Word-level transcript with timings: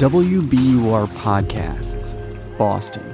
WBUR 0.00 1.06
Podcasts, 1.08 2.16
Boston. 2.56 3.04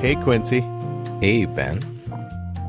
Hey, 0.00 0.16
Quincy. 0.16 0.60
Hey, 1.22 1.46
Ben. 1.46 1.78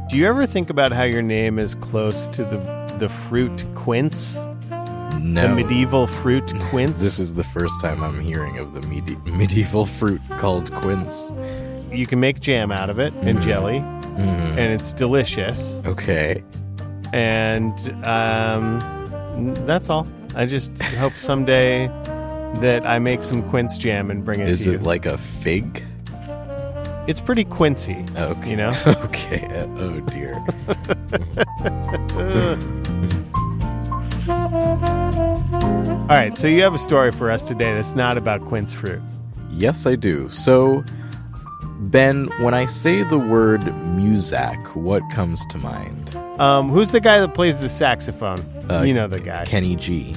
Do 0.09 0.17
you 0.17 0.25
ever 0.25 0.45
think 0.45 0.69
about 0.69 0.93
how 0.93 1.03
your 1.03 1.21
name 1.21 1.59
is 1.59 1.75
close 1.75 2.29
to 2.29 2.45
the 2.45 2.57
the 2.97 3.09
fruit 3.09 3.65
quince? 3.75 4.37
No. 5.19 5.49
The 5.49 5.55
medieval 5.55 6.07
fruit 6.07 6.53
quince? 6.69 7.01
This 7.01 7.19
is 7.19 7.33
the 7.33 7.43
first 7.43 7.81
time 7.81 8.01
I'm 8.01 8.21
hearing 8.21 8.57
of 8.57 8.73
the 8.73 8.81
medi- 8.87 9.17
medieval 9.25 9.85
fruit 9.85 10.21
called 10.37 10.71
quince. 10.75 11.31
you 11.91 12.05
can 12.05 12.19
make 12.21 12.39
jam 12.39 12.71
out 12.71 12.89
of 12.89 12.99
it 12.99 13.13
and 13.21 13.39
Mhm. 13.39 13.41
jelly, 13.41 13.77
Mm, 14.15 14.57
and 14.57 14.73
it's 14.73 14.93
delicious. 14.93 15.81
okay. 15.85 16.43
And 17.13 17.77
um, 18.07 18.79
that's 19.65 19.89
all. 19.89 20.07
I 20.35 20.45
just 20.45 20.81
hope 20.81 21.13
someday 21.13 21.87
that 22.61 22.85
I 22.85 22.99
make 22.99 23.23
some 23.23 23.47
quince 23.49 23.77
jam 23.77 24.09
and 24.11 24.23
bring 24.25 24.39
it 24.39 24.47
Is 24.49 24.63
to 24.63 24.71
you. 24.71 24.75
it 24.77 24.83
like 24.83 25.05
a 25.05 25.17
fig? 25.17 25.83
it's 27.07 27.21
pretty 27.21 27.43
quincy, 27.43 28.03
Okay. 28.17 28.49
you 28.49 28.55
know? 28.55 28.73
okay. 28.87 29.47
Oh 29.77 29.99
dear. 30.01 30.33
all 34.27 36.07
right, 36.09 36.37
so 36.37 36.47
you 36.47 36.61
have 36.63 36.73
a 36.73 36.77
story 36.79 37.11
for 37.11 37.31
us 37.31 37.43
today 37.43 37.73
that's 37.73 37.95
not 37.95 38.17
about 38.17 38.41
quince 38.45 38.73
fruit. 38.73 39.01
yes, 39.51 39.85
I 39.85 39.95
do. 39.95 40.29
So, 40.29 40.83
Ben, 41.79 42.27
when 42.41 42.53
I 42.53 42.65
say 42.65 43.03
the 43.03 43.17
word 43.19 43.61
Muzak, 43.61 44.75
what 44.75 45.07
comes 45.11 45.45
to 45.47 45.57
mind? 45.57 46.15
Um, 46.39 46.69
who's 46.69 46.91
the 46.91 46.99
guy 47.01 47.19
that 47.19 47.33
plays 47.33 47.59
the 47.59 47.69
saxophone? 47.69 48.39
Uh, 48.69 48.81
you 48.81 48.93
know 48.93 49.07
the 49.07 49.19
guy. 49.19 49.45
Kenny 49.45 49.75
G. 49.75 50.15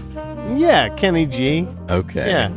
yeah, 0.56 0.88
Kenny 0.96 1.26
G. 1.26 1.66
Okay. 1.90 2.28
Yeah. 2.28 2.48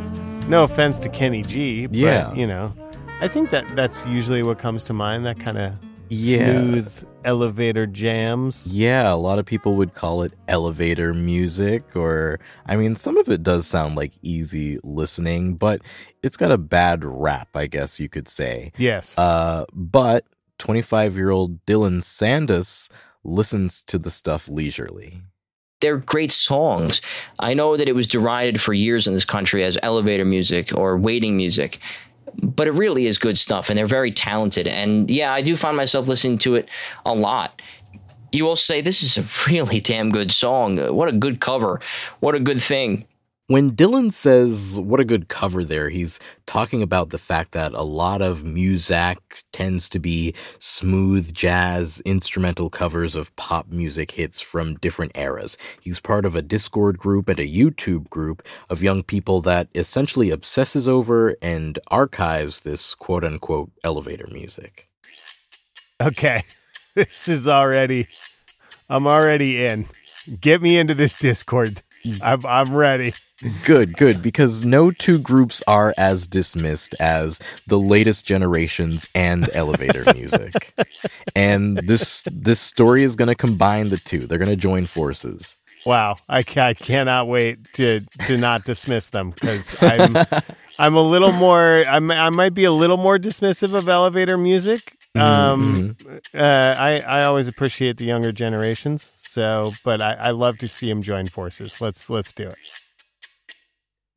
No 0.47 0.63
offense 0.63 0.99
to 0.99 1.09
Kenny 1.09 1.41
G, 1.43 1.87
but 1.87 1.95
Yeah. 1.95 2.33
you 2.33 2.47
know, 2.47 2.73
I 3.21 3.27
think 3.27 3.49
that 3.51 3.67
that's 3.75 4.05
usually 4.07 4.43
what 4.43 4.57
comes 4.59 4.83
to 4.85 4.93
mind. 4.93 5.25
That 5.25 5.39
kind 5.39 5.57
of 5.57 5.73
Yeah. 6.11 6.59
smooth 6.61 7.07
elevator 7.23 7.87
jams. 7.87 8.67
Yeah, 8.71 9.11
a 9.13 9.15
lot 9.15 9.39
of 9.39 9.45
people 9.45 9.75
would 9.75 9.93
call 9.93 10.23
it 10.23 10.33
elevator 10.47 11.13
music, 11.13 11.95
or 11.95 12.39
I 12.65 12.75
mean, 12.75 12.95
some 12.95 13.17
of 13.17 13.29
it 13.29 13.43
does 13.43 13.65
sound 13.67 13.95
like 13.95 14.11
easy 14.21 14.79
listening, 14.83 15.55
but 15.55 15.81
it's 16.23 16.37
got 16.37 16.51
a 16.51 16.57
bad 16.57 17.03
rap, 17.05 17.49
I 17.55 17.67
guess 17.67 17.99
you 17.99 18.09
could 18.09 18.27
say. 18.27 18.71
Yes. 18.77 19.17
Uh, 19.17 19.65
but 19.73 20.25
25 20.59 21.15
year 21.15 21.29
old 21.29 21.65
Dylan 21.65 22.01
Sandus 22.01 22.89
listens 23.23 23.83
to 23.83 23.97
the 23.97 24.09
stuff 24.09 24.49
leisurely. 24.49 25.21
they're 25.79 25.97
great 25.97 26.31
songs. 26.31 27.01
I 27.39 27.53
know 27.55 27.75
that 27.77 27.89
it 27.89 27.95
was 27.95 28.07
derided 28.07 28.61
for 28.61 28.73
years 28.73 29.07
in 29.07 29.13
this 29.13 29.25
country 29.25 29.63
as 29.63 29.77
elevator 29.81 30.25
music 30.25 30.71
or 30.75 30.95
waiting 30.97 31.35
music, 31.37 31.79
but 32.41 32.67
it 32.67 32.71
really 32.71 33.05
is 33.05 33.17
good 33.17 33.37
stuff 33.37 33.69
and 33.69 33.77
they're 33.77 33.85
very 33.85 34.11
talented. 34.11 34.67
And 34.67 35.09
yeah, 35.09 35.33
I 35.33 35.41
do 35.41 35.55
find 35.55 35.75
myself 35.75 36.07
listening 36.07 36.37
to 36.39 36.55
it 36.55 36.69
a 37.05 37.13
lot. 37.13 37.61
You 38.31 38.45
will 38.45 38.55
say, 38.55 38.81
This 38.81 39.03
is 39.03 39.17
a 39.17 39.25
really 39.51 39.79
damn 39.79 40.11
good 40.11 40.31
song. 40.31 40.77
What 40.95 41.09
a 41.09 41.13
good 41.13 41.39
cover. 41.39 41.79
What 42.19 42.35
a 42.35 42.39
good 42.39 42.61
thing. 42.61 43.05
When 43.51 43.71
Dylan 43.75 44.13
says, 44.13 44.79
what 44.79 45.01
a 45.01 45.03
good 45.03 45.27
cover 45.27 45.65
there, 45.65 45.89
he's 45.89 46.21
talking 46.45 46.81
about 46.81 47.09
the 47.09 47.17
fact 47.17 47.51
that 47.51 47.73
a 47.73 47.81
lot 47.81 48.21
of 48.21 48.43
Muzak 48.43 49.43
tends 49.51 49.89
to 49.89 49.99
be 49.99 50.33
smooth 50.59 51.33
jazz 51.33 52.01
instrumental 52.05 52.69
covers 52.69 53.13
of 53.13 53.35
pop 53.35 53.67
music 53.67 54.11
hits 54.11 54.39
from 54.39 54.75
different 54.75 55.11
eras. 55.17 55.57
He's 55.81 55.99
part 55.99 56.25
of 56.25 56.33
a 56.33 56.41
Discord 56.41 56.97
group 56.97 57.27
and 57.27 57.39
a 57.39 57.45
YouTube 57.45 58.09
group 58.09 58.41
of 58.69 58.81
young 58.81 59.03
people 59.03 59.41
that 59.41 59.67
essentially 59.75 60.29
obsesses 60.29 60.87
over 60.87 61.35
and 61.41 61.77
archives 61.87 62.61
this 62.61 62.95
quote 62.95 63.25
unquote 63.25 63.69
elevator 63.83 64.29
music. 64.31 64.87
okay. 66.01 66.43
This 66.95 67.27
is 67.27 67.49
already. 67.49 68.07
I'm 68.89 69.07
already 69.07 69.65
in. 69.65 69.87
Get 70.39 70.61
me 70.61 70.77
into 70.77 70.93
this 70.93 71.19
Discord. 71.19 71.81
I'm 72.21 72.45
I'm 72.45 72.75
ready. 72.75 73.13
Good, 73.63 73.97
good, 73.97 74.21
because 74.21 74.65
no 74.65 74.91
two 74.91 75.17
groups 75.17 75.63
are 75.67 75.95
as 75.97 76.27
dismissed 76.27 76.93
as 76.99 77.39
the 77.65 77.79
latest 77.79 78.25
generations 78.25 79.09
and 79.15 79.49
elevator 79.55 80.03
music. 80.15 80.73
and 81.35 81.77
this 81.77 82.23
this 82.31 82.59
story 82.59 83.03
is 83.03 83.15
going 83.15 83.29
to 83.29 83.35
combine 83.35 83.89
the 83.89 83.97
two. 83.97 84.19
They're 84.19 84.37
going 84.37 84.49
to 84.49 84.55
join 84.55 84.85
forces. 84.85 85.57
Wow, 85.85 86.15
I, 86.29 86.43
I 86.57 86.73
cannot 86.75 87.27
wait 87.27 87.57
to 87.73 88.01
to 88.25 88.37
not 88.37 88.65
dismiss 88.65 89.09
them 89.09 89.31
because 89.31 89.75
I'm 89.81 90.15
I'm 90.79 90.95
a 90.95 91.01
little 91.01 91.31
more 91.31 91.83
I'm, 91.87 92.11
I 92.11 92.29
might 92.29 92.53
be 92.53 92.65
a 92.65 92.71
little 92.71 92.97
more 92.97 93.17
dismissive 93.17 93.73
of 93.73 93.89
elevator 93.89 94.37
music. 94.37 94.95
Um, 95.15 95.95
uh, 96.33 96.37
I 96.77 96.99
I 97.05 97.23
always 97.23 97.47
appreciate 97.47 97.97
the 97.97 98.05
younger 98.05 98.31
generations. 98.31 99.20
So, 99.31 99.71
but 99.85 100.01
I, 100.01 100.15
I 100.15 100.31
love 100.31 100.57
to 100.57 100.67
see 100.67 100.89
them 100.89 101.01
join 101.01 101.25
forces. 101.25 101.79
Let's 101.79 102.09
let's 102.09 102.33
do 102.33 102.49
it. 102.49 102.59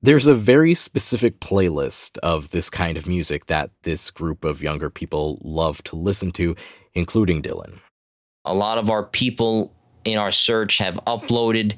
There's 0.02 0.26
a 0.26 0.34
very 0.34 0.74
specific 0.74 1.38
playlist 1.38 2.18
of 2.18 2.50
this 2.50 2.68
kind 2.68 2.96
of 2.96 3.06
music 3.06 3.46
that 3.46 3.70
this 3.84 4.10
group 4.10 4.44
of 4.44 4.60
younger 4.60 4.90
people 4.90 5.40
love 5.44 5.84
to 5.84 5.94
listen 5.94 6.32
to, 6.32 6.56
including 6.94 7.42
Dylan. 7.42 7.78
A 8.44 8.54
lot 8.54 8.76
of 8.76 8.90
our 8.90 9.04
people 9.04 9.72
in 10.04 10.18
our 10.18 10.32
search 10.32 10.78
have 10.78 10.96
uploaded 11.06 11.76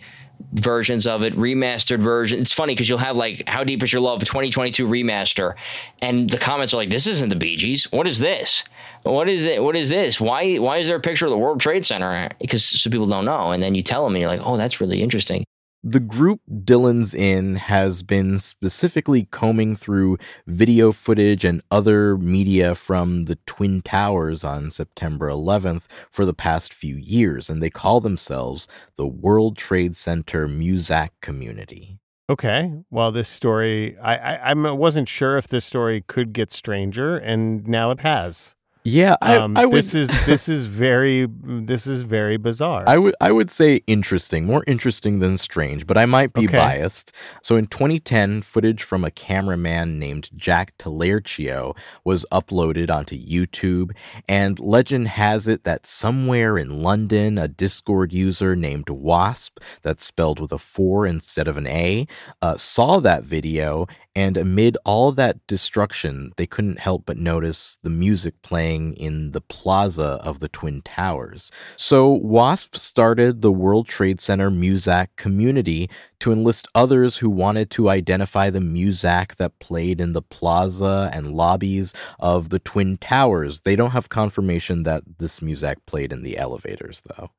versions 0.53 1.07
of 1.07 1.23
it, 1.23 1.35
remastered 1.35 2.01
version. 2.01 2.41
It's 2.41 2.53
funny 2.53 2.75
because 2.75 2.89
you'll 2.89 2.99
have 2.99 3.17
like 3.17 3.49
"How 3.49 3.65
Deep 3.65 3.83
Is 3.83 3.93
Your 3.93 4.03
Love" 4.03 4.21
2022 4.21 4.87
remaster, 4.87 5.55
and 6.01 6.29
the 6.31 6.39
comments 6.39 6.73
are 6.73 6.79
like, 6.79 6.91
"This 6.91 7.07
isn't 7.07 7.29
the 7.29 7.37
Bee 7.37 7.57
Gees. 7.57 7.91
What 7.93 8.07
is 8.07 8.19
this? 8.19 8.65
What 9.03 9.29
is 9.29 9.45
it? 9.45 9.63
What 9.63 9.77
is 9.77 9.91
this? 9.91 10.21
Why? 10.21 10.57
Why 10.57 10.79
is 10.79 10.89
there 10.89 10.97
a 10.97 11.01
picture 11.01 11.27
of 11.27 11.31
the 11.31 11.39
World 11.39 11.61
Trade 11.61 11.85
Center?" 11.87 12.31
Because 12.41 12.65
some 12.65 12.91
people 12.91 13.07
don't 13.07 13.25
know, 13.25 13.51
and 13.51 13.63
then 13.63 13.75
you 13.75 13.83
tell 13.83 14.05
them, 14.05 14.15
and 14.15 14.21
you're 14.21 14.31
like, 14.31 14.43
"Oh, 14.45 14.57
that's 14.57 14.81
really 14.81 15.03
interesting." 15.03 15.45
The 15.89 16.01
group 16.01 16.41
Dylan's 16.51 17.15
in 17.15 17.55
has 17.55 18.03
been 18.03 18.41
specifically 18.41 19.29
combing 19.31 19.77
through 19.77 20.19
video 20.45 20.91
footage 20.91 21.45
and 21.45 21.63
other 21.71 22.19
media 22.19 22.75
from 22.75 23.27
the 23.27 23.37
Twin 23.47 23.83
Towers 23.83 24.43
on 24.43 24.73
September 24.73 25.29
11th 25.29 25.85
for 26.11 26.25
the 26.25 26.35
past 26.35 26.75
few 26.75 26.97
years, 26.97 27.49
and 27.49 27.63
they 27.63 27.71
call 27.71 28.01
themselves 28.01 28.67
the 28.97 29.07
World 29.07 29.57
Trade 29.57 29.95
Center 29.95 30.49
Muzak 30.49 31.11
Community. 31.21 32.01
Okay. 32.29 32.73
Well, 32.91 33.13
this 33.13 33.29
story 33.29 33.97
I 33.99 34.17
I 34.17 34.51
I 34.51 34.55
wasn't 34.55 35.09
sure 35.09 35.39
if 35.39 35.47
this 35.47 35.65
story 35.65 36.03
could 36.09 36.33
get 36.33 36.53
stranger, 36.53 37.17
and 37.17 37.65
now 37.69 37.93
it 37.93 38.01
has. 38.01 38.56
Yeah, 38.89 39.17
I, 39.21 39.37
Um, 39.37 39.57
I 39.57 39.65
would. 39.67 39.79
this 39.79 39.97
is 39.97 40.09
this 40.27 40.49
is 40.49 40.67
very 40.67 41.27
this 41.43 41.89
is 41.89 42.03
very 42.03 42.37
bizarre. 42.37 42.85
I 42.87 42.99
would 42.99 43.17
I 43.21 43.33
would 43.33 43.51
say 43.51 43.81
interesting, 43.89 44.45
more 44.47 44.63
interesting 44.69 45.19
than 45.19 45.39
strange, 45.39 45.89
but 45.89 45.99
I 45.99 46.07
might 46.07 46.33
be 46.33 46.47
Okay. 46.47 46.57
biased. 46.57 47.11
So 47.43 47.57
in 47.57 47.67
2010, 47.67 48.43
footage 48.43 48.85
from 48.85 49.03
a 49.05 49.11
cameraman 49.11 49.99
named 49.99 50.31
Jack 50.37 50.79
Taliercio 50.79 51.77
was 52.05 52.25
uploaded 52.31 52.89
onto 52.89 53.17
YouTube, 53.19 53.91
and 54.29 54.61
legend 54.61 55.09
has 55.09 55.49
it 55.49 55.65
that 55.65 55.85
somewhere 55.85 56.57
in 56.57 56.81
London, 56.81 57.39
a 57.39 57.49
Discord 57.49 58.13
user 58.13 58.55
named 58.55 58.89
Wasp, 58.89 59.59
that's 59.83 60.05
spelled 60.05 60.39
with 60.39 60.53
a 60.53 60.59
four 60.61 61.07
instead 61.07 61.49
of 61.49 61.57
an 61.57 61.67
A, 61.67 62.07
uh, 62.41 62.57
saw 62.57 63.01
that 63.01 63.25
video, 63.25 63.89
and 64.16 64.38
amid 64.38 64.78
all 64.87 65.12
that 65.12 65.47
destruction, 65.47 66.32
they 66.38 66.47
couldn't 66.47 66.78
help 66.78 67.04
but 67.04 67.19
notice 67.19 67.77
the 67.82 67.91
music 67.91 68.41
playing 68.41 68.94
in 68.94 69.32
the 69.32 69.43
plaza 69.43 70.19
of 70.22 70.41
the 70.41 70.49
Twin 70.49 70.81
Towers. 70.81 71.53
So 71.77 72.10
Wasp 72.10 72.77
started 72.77 73.42
the 73.42 73.53
World 73.53 73.86
Trade 73.86 74.22
Center 74.22 74.51
Muzak 74.51 75.09
community 75.16 75.91
to 76.21 76.33
enlist 76.33 76.66
others 76.74 77.18
who 77.18 77.28
wanted 77.28 77.71
to 77.72 77.91
identify 77.91 78.48
the 78.48 78.59
Muzak 78.59 79.36
that 79.36 79.59
played 79.59 80.01
in 80.01 80.15
the 80.15 80.22
plaza 80.22 81.10
and 81.12 81.33
lobbies 81.33 81.92
of 82.19 82.48
the 82.48 82.59
Twin 82.59 82.97
Towers. 82.97 83.60
They 83.60 83.77
don't 83.77 83.91
have 83.91 84.09
confirmation 84.09 84.84
that 84.84 85.03
this 85.19 85.41
Muzak 85.41 85.77
played 85.84 86.10
in 86.10 86.22
the 86.22 86.39
elevators, 86.39 87.03
though. 87.07 87.33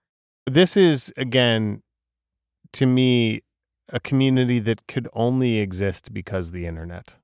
this 0.45 0.77
is 0.77 1.11
again 1.17 1.81
to 2.73 2.85
me 2.85 3.41
a 3.89 3.99
community 3.99 4.59
that 4.59 4.87
could 4.87 5.07
only 5.13 5.59
exist 5.59 6.13
because 6.13 6.47
of 6.47 6.53
the 6.53 6.65
internet. 6.65 7.15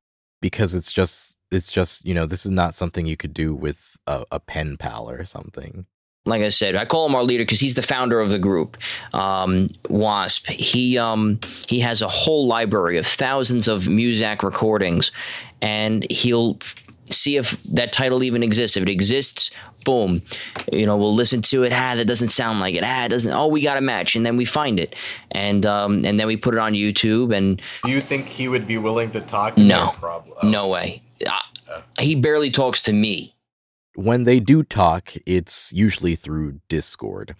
Because 0.41 0.73
it's 0.73 0.91
just, 0.91 1.37
it's 1.51 1.71
just, 1.71 2.05
you 2.05 2.13
know, 2.13 2.25
this 2.25 2.45
is 2.45 2.51
not 2.51 2.73
something 2.73 3.05
you 3.05 3.17
could 3.17 3.33
do 3.33 3.53
with 3.55 3.97
a, 4.07 4.25
a 4.31 4.39
pen 4.39 4.77
pal 4.77 5.09
or 5.09 5.25
something. 5.25 5.85
like 6.25 6.41
I 6.41 6.49
said, 6.49 6.75
I 6.75 6.85
call 6.85 7.05
him 7.05 7.15
our 7.15 7.23
leader 7.23 7.43
because 7.43 7.59
he's 7.59 7.73
the 7.73 7.81
founder 7.81 8.19
of 8.21 8.29
the 8.29 8.39
group, 8.39 8.77
um, 9.13 9.69
Wasp. 9.89 10.47
He 10.47 10.97
um, 10.97 11.39
he 11.67 11.79
has 11.81 12.01
a 12.01 12.07
whole 12.07 12.47
library 12.47 12.97
of 12.97 13.05
thousands 13.05 13.67
of 13.67 13.83
Muzak 13.83 14.41
recordings, 14.43 15.11
and 15.61 16.09
he'll 16.09 16.57
f- 16.61 16.75
see 17.09 17.37
if 17.37 17.61
that 17.63 17.91
title 17.91 18.23
even 18.23 18.43
exists. 18.43 18.77
If 18.77 18.83
it 18.83 18.89
exists, 18.89 19.51
boom, 19.83 20.21
you 20.71 20.85
know, 20.85 20.97
we'll 20.97 21.15
listen 21.15 21.41
to 21.43 21.63
it. 21.63 21.73
Ah, 21.73 21.95
that 21.95 22.05
doesn't 22.05 22.29
sound 22.29 22.59
like 22.59 22.75
it. 22.75 22.83
Ah, 22.83 23.05
it 23.05 23.09
doesn't. 23.09 23.31
Oh, 23.33 23.47
we 23.47 23.61
got 23.61 23.77
a 23.77 23.81
match, 23.81 24.15
and 24.15 24.25
then 24.25 24.37
we 24.37 24.45
find 24.45 24.79
it, 24.79 24.95
and 25.31 25.65
um, 25.65 26.05
and 26.05 26.19
then 26.19 26.27
we 26.27 26.37
put 26.37 26.53
it 26.53 26.59
on 26.59 26.73
YouTube. 26.73 27.35
And 27.35 27.61
do 27.83 27.91
you 27.91 28.01
think 28.01 28.27
he 28.27 28.47
would 28.47 28.67
be 28.67 28.77
willing 28.77 29.11
to 29.11 29.21
talk? 29.21 29.55
To 29.55 29.63
no, 29.63 29.91
problem? 29.95 30.51
no 30.51 30.67
way. 30.67 31.03
Uh, 31.25 31.81
he 31.99 32.15
barely 32.15 32.51
talks 32.51 32.81
to 32.81 32.93
me. 32.93 33.35
When 33.95 34.23
they 34.23 34.39
do 34.39 34.63
talk, 34.63 35.13
it's 35.25 35.71
usually 35.71 36.15
through 36.15 36.61
Discord. 36.67 37.35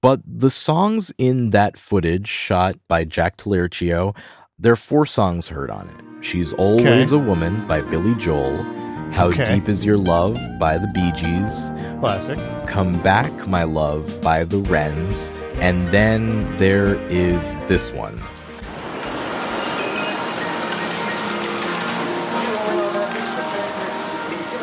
But 0.00 0.22
the 0.24 0.48
songs 0.48 1.12
in 1.18 1.50
that 1.50 1.76
footage 1.76 2.26
shot 2.26 2.76
by 2.88 3.04
Jack 3.04 3.36
Taliercio, 3.36 4.16
there 4.58 4.72
are 4.72 4.76
four 4.76 5.04
songs 5.04 5.48
heard 5.48 5.70
on 5.70 5.88
it. 5.88 6.24
She's 6.24 6.54
Always 6.54 7.12
okay. 7.12 7.22
a 7.22 7.26
Woman 7.26 7.66
by 7.66 7.82
Billy 7.82 8.14
Joel, 8.14 8.64
how 9.12 9.28
okay. 9.28 9.44
Deep 9.44 9.68
Is 9.68 9.84
Your 9.84 9.98
Love 9.98 10.38
by 10.58 10.78
the 10.78 10.86
Bee 10.86 11.12
Gees. 11.12 11.70
Classic. 12.00 12.38
Come 12.66 13.00
Back, 13.02 13.46
My 13.46 13.64
Love 13.64 14.20
by 14.22 14.44
the 14.44 14.58
Wrens. 14.58 15.32
And 15.56 15.86
then 15.88 16.56
there 16.56 16.94
is 17.10 17.58
this 17.66 17.92
one. 17.92 18.16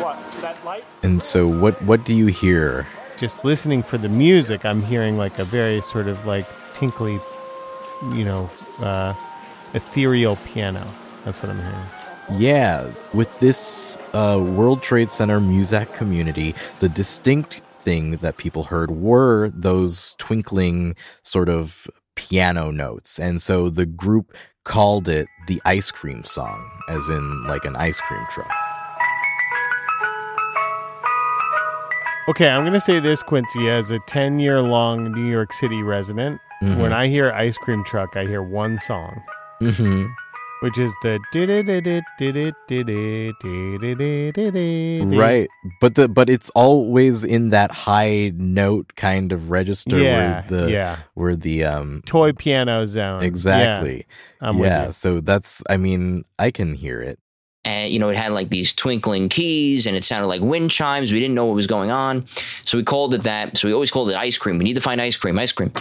What? 0.00 0.18
That 0.40 0.64
light? 0.64 0.84
And 1.02 1.22
so 1.22 1.46
what 1.46 1.80
what 1.82 2.04
do 2.04 2.14
you 2.14 2.26
hear? 2.26 2.86
Just 3.16 3.44
listening 3.44 3.82
for 3.82 3.98
the 3.98 4.08
music, 4.08 4.64
I'm 4.64 4.82
hearing 4.82 5.18
like 5.18 5.38
a 5.38 5.44
very 5.44 5.80
sort 5.82 6.08
of 6.08 6.24
like 6.26 6.46
tinkly, 6.72 7.20
you 8.12 8.24
know, 8.24 8.50
uh, 8.78 9.14
ethereal 9.74 10.36
piano. 10.46 10.86
That's 11.24 11.42
what 11.42 11.50
I'm 11.50 11.58
hearing. 11.58 11.86
Yeah, 12.36 12.90
with 13.14 13.40
this 13.40 13.96
uh, 14.12 14.38
World 14.38 14.82
Trade 14.82 15.10
Center 15.10 15.40
Muzak 15.40 15.94
community, 15.94 16.54
the 16.80 16.88
distinct 16.88 17.62
thing 17.80 18.18
that 18.18 18.36
people 18.36 18.64
heard 18.64 18.90
were 18.90 19.50
those 19.54 20.14
twinkling 20.18 20.94
sort 21.22 21.48
of 21.48 21.88
piano 22.16 22.70
notes. 22.70 23.18
And 23.18 23.40
so 23.40 23.70
the 23.70 23.86
group 23.86 24.34
called 24.64 25.08
it 25.08 25.26
the 25.46 25.62
ice 25.64 25.90
cream 25.90 26.22
song, 26.24 26.70
as 26.90 27.08
in 27.08 27.44
like 27.44 27.64
an 27.64 27.76
ice 27.76 28.00
cream 28.02 28.24
truck. 28.30 28.52
Okay, 32.28 32.50
I'm 32.50 32.60
going 32.60 32.74
to 32.74 32.80
say 32.80 33.00
this, 33.00 33.22
Quincy, 33.22 33.70
as 33.70 33.90
a 33.90 34.00
10 34.00 34.38
year 34.38 34.60
long 34.60 35.10
New 35.12 35.30
York 35.30 35.54
City 35.54 35.82
resident. 35.82 36.42
Mm-hmm. 36.62 36.78
When 36.78 36.92
I 36.92 37.06
hear 37.06 37.32
ice 37.32 37.56
cream 37.56 37.84
truck, 37.84 38.18
I 38.18 38.26
hear 38.26 38.42
one 38.42 38.78
song. 38.78 39.22
Mm-hmm 39.62 40.08
which 40.60 40.78
is 40.78 40.92
the 41.02 41.18
right 45.16 45.48
but 45.80 45.94
the 45.94 46.08
but 46.08 46.28
it's 46.28 46.50
always 46.50 47.24
in 47.24 47.48
that 47.50 47.70
high 47.70 48.32
note 48.36 48.92
kind 48.96 49.32
of 49.32 49.50
register 49.50 49.98
yeah, 49.98 50.16
where 50.16 50.44
the 50.48 50.70
yeah. 50.70 50.96
where 51.14 51.36
the 51.36 51.64
um 51.64 52.02
toy 52.06 52.32
piano 52.32 52.86
zone 52.86 53.22
exactly 53.22 54.06
yeah, 54.42 54.52
yeah 54.52 54.90
so 54.90 55.20
that's 55.20 55.62
i 55.70 55.76
mean 55.76 56.24
i 56.38 56.50
can 56.50 56.74
hear 56.74 57.00
it 57.00 57.18
and 57.64 57.92
you 57.92 57.98
know 57.98 58.08
it 58.08 58.16
had 58.16 58.32
like 58.32 58.48
these 58.48 58.72
twinkling 58.72 59.28
keys 59.28 59.86
and 59.86 59.96
it 59.96 60.04
sounded 60.04 60.26
like 60.26 60.40
wind 60.40 60.70
chimes 60.70 61.12
we 61.12 61.20
didn't 61.20 61.34
know 61.34 61.46
what 61.46 61.54
was 61.54 61.66
going 61.66 61.90
on 61.90 62.24
so 62.64 62.78
we 62.78 62.84
called 62.84 63.14
it 63.14 63.22
that 63.22 63.56
so 63.56 63.68
we 63.68 63.74
always 63.74 63.90
called 63.90 64.10
it 64.10 64.16
ice 64.16 64.38
cream 64.38 64.58
we 64.58 64.64
need 64.64 64.74
to 64.74 64.80
find 64.80 65.00
ice 65.00 65.16
cream 65.16 65.38
ice 65.38 65.52
cream 65.52 65.72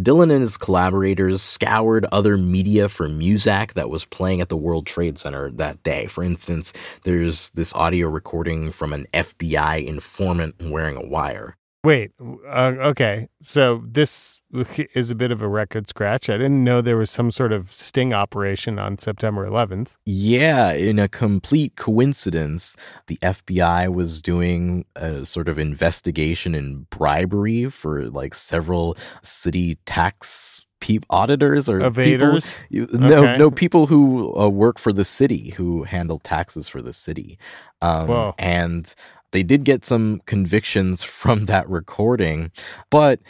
Dylan 0.00 0.32
and 0.32 0.40
his 0.40 0.56
collaborators 0.56 1.40
scoured 1.40 2.04
other 2.10 2.36
media 2.36 2.88
for 2.88 3.08
Muzak 3.08 3.74
that 3.74 3.88
was 3.88 4.04
playing 4.04 4.40
at 4.40 4.48
the 4.48 4.56
World 4.56 4.86
Trade 4.86 5.20
Center 5.20 5.52
that 5.52 5.84
day. 5.84 6.06
For 6.06 6.24
instance, 6.24 6.72
there's 7.04 7.50
this 7.50 7.72
audio 7.74 8.08
recording 8.08 8.72
from 8.72 8.92
an 8.92 9.06
FBI 9.14 9.86
informant 9.86 10.56
wearing 10.60 10.96
a 10.96 11.06
wire. 11.06 11.56
Wait, 11.84 12.12
uh, 12.48 12.72
okay. 12.80 13.28
So 13.42 13.82
this 13.86 14.40
is 14.94 15.10
a 15.10 15.14
bit 15.14 15.30
of 15.30 15.42
a 15.42 15.48
record 15.48 15.86
scratch. 15.86 16.30
I 16.30 16.38
didn't 16.38 16.64
know 16.64 16.80
there 16.80 16.96
was 16.96 17.10
some 17.10 17.30
sort 17.30 17.52
of 17.52 17.70
sting 17.72 18.14
operation 18.14 18.78
on 18.78 18.96
September 18.96 19.46
11th. 19.46 19.96
Yeah, 20.06 20.72
in 20.72 20.98
a 20.98 21.08
complete 21.08 21.76
coincidence, 21.76 22.74
the 23.06 23.18
FBI 23.18 23.92
was 23.92 24.22
doing 24.22 24.86
a 24.96 25.26
sort 25.26 25.46
of 25.46 25.58
investigation 25.58 26.54
in 26.54 26.86
bribery 26.88 27.68
for 27.68 28.08
like 28.08 28.32
several 28.32 28.96
city 29.22 29.76
tax 29.84 30.64
peep 30.80 31.04
auditors 31.10 31.68
or 31.68 31.80
evaders. 31.80 32.58
People, 32.70 32.98
no, 32.98 33.24
okay. 33.24 33.38
no 33.38 33.50
people 33.50 33.86
who 33.86 34.34
uh, 34.38 34.48
work 34.48 34.78
for 34.78 34.92
the 34.92 35.04
city 35.04 35.50
who 35.50 35.82
handle 35.82 36.18
taxes 36.18 36.66
for 36.66 36.80
the 36.80 36.94
city. 36.94 37.38
Um, 37.82 38.32
and 38.38 38.94
they 39.34 39.42
did 39.42 39.64
get 39.64 39.84
some 39.84 40.22
convictions 40.26 41.02
from 41.02 41.44
that 41.46 41.68
recording, 41.68 42.52
but 42.88 43.20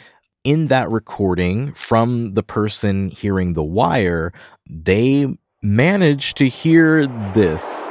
in 0.43 0.67
that 0.67 0.89
recording 0.89 1.73
from 1.73 2.35
the 2.35 2.43
person 2.43 3.09
hearing 3.09 3.53
the 3.53 3.63
wire, 3.63 4.31
they 4.69 5.27
managed 5.63 6.37
to 6.37 6.47
hear 6.47 7.07
this. 7.33 7.89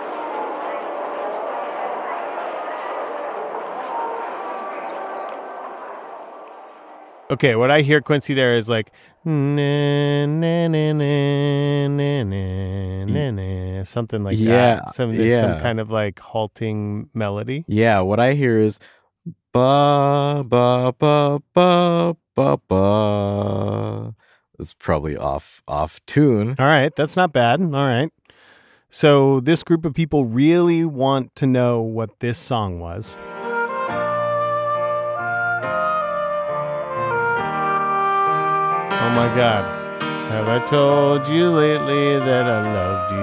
Okay, 7.31 7.57
what 7.57 7.73
I 7.73 7.81
hear 7.81 8.01
Quincy 8.01 8.33
there 8.33 8.55
is 8.55 8.69
like 8.69 8.93
something 13.85 14.25
like 14.25 14.39
yeah, 14.39 14.77
that. 14.77 14.95
Some 14.95 15.13
yeah. 15.15 15.41
some 15.41 15.61
kind 15.61 15.81
of 15.81 15.91
like 15.91 16.19
halting 16.19 17.09
melody. 17.15 17.65
Yeah, 17.69 18.01
what 18.01 18.21
I 18.21 18.35
hear 18.35 18.59
is 18.59 18.81
ba 19.53 20.45
ba 20.47 20.93
ba 20.99 21.41
ba 21.55 22.17
ba 22.35 22.59
ba. 22.69 24.15
It's 24.59 24.75
probably 24.75 25.17
off 25.17 25.63
off 25.67 26.01
tune. 26.07 26.57
All 26.59 26.67
right, 26.67 26.95
that's 26.95 27.17
not 27.17 27.33
bad. 27.33 27.61
All 27.61 27.71
right. 27.71 28.11
So 28.91 29.41
this 29.41 29.63
group 29.63 29.85
of 29.85 29.95
people 29.95 30.25
really 30.25 30.85
want 30.85 31.35
to 31.37 31.47
know 31.47 31.81
what 31.81 32.21
this 32.21 32.39
song 32.39 32.79
was. 32.79 33.19
Oh 39.05 39.11
my 39.11 39.29
God. 39.37 40.01
Have 40.33 40.49
I 40.49 40.65
told 40.65 41.29
you 41.29 41.51
lately 41.51 42.19
that 42.21 42.47
I 42.47 42.73
loved 42.73 43.13
you? 43.13 43.19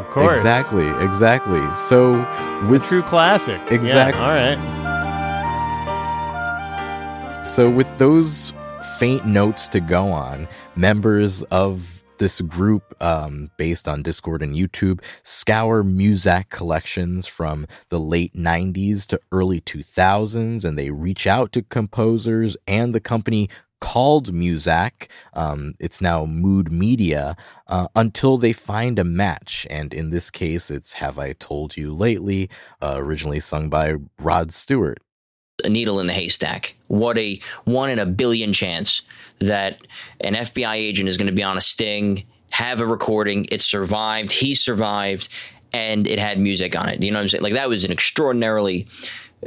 Of 0.00 0.10
course. 0.10 0.36
Exactly, 0.36 0.86
exactly. 1.02 1.62
So 1.74 2.12
with 2.68 2.82
A 2.82 2.84
true 2.84 3.00
classic. 3.00 3.58
Exactly. 3.70 4.20
Yeah, 4.20 4.28
all 4.28 4.34
right. 7.38 7.42
So 7.42 7.70
with 7.70 7.96
those 7.96 8.52
faint 8.98 9.24
notes 9.26 9.66
to 9.68 9.80
go 9.80 10.08
on, 10.12 10.46
members 10.76 11.42
of 11.44 12.04
this 12.18 12.42
group, 12.42 12.94
um, 13.02 13.50
based 13.56 13.88
on 13.88 14.02
Discord 14.02 14.42
and 14.42 14.54
YouTube, 14.54 15.00
scour 15.22 15.82
Muzak 15.82 16.50
collections 16.50 17.26
from 17.26 17.66
the 17.88 17.98
late 17.98 18.34
90s 18.34 19.06
to 19.06 19.18
early 19.32 19.62
2000s, 19.62 20.66
and 20.66 20.78
they 20.78 20.90
reach 20.90 21.26
out 21.26 21.50
to 21.52 21.62
composers 21.62 22.58
and 22.68 22.94
the 22.94 23.00
company 23.00 23.48
called 23.84 24.32
Muzak, 24.32 25.08
um, 25.34 25.74
it's 25.78 26.00
now 26.00 26.24
Mood 26.24 26.72
Media, 26.72 27.36
uh, 27.68 27.86
until 27.94 28.38
they 28.38 28.54
find 28.54 28.98
a 28.98 29.04
match. 29.04 29.66
And 29.68 29.92
in 29.92 30.08
this 30.08 30.30
case, 30.30 30.70
it's 30.70 30.94
Have 30.94 31.18
I 31.18 31.34
Told 31.34 31.76
You 31.76 31.94
Lately, 31.94 32.48
uh, 32.82 32.94
originally 32.96 33.40
sung 33.40 33.68
by 33.68 33.96
Rod 34.18 34.52
Stewart. 34.52 35.02
A 35.64 35.68
needle 35.68 36.00
in 36.00 36.06
the 36.06 36.14
haystack. 36.14 36.74
What 36.86 37.18
a 37.18 37.38
one 37.64 37.90
in 37.90 37.98
a 37.98 38.06
billion 38.06 38.54
chance 38.54 39.02
that 39.40 39.86
an 40.22 40.34
FBI 40.34 40.76
agent 40.76 41.10
is 41.10 41.18
going 41.18 41.26
to 41.26 41.32
be 41.32 41.42
on 41.42 41.58
a 41.58 41.60
sting, 41.60 42.24
have 42.48 42.80
a 42.80 42.86
recording, 42.86 43.46
it 43.52 43.60
survived, 43.60 44.32
he 44.32 44.54
survived, 44.54 45.28
and 45.74 46.06
it 46.06 46.18
had 46.18 46.38
music 46.38 46.74
on 46.74 46.88
it. 46.88 47.02
You 47.02 47.10
know 47.10 47.18
what 47.18 47.24
I'm 47.24 47.28
saying? 47.28 47.44
Like 47.44 47.52
that 47.52 47.68
was 47.68 47.84
an 47.84 47.92
extraordinarily 47.92 48.88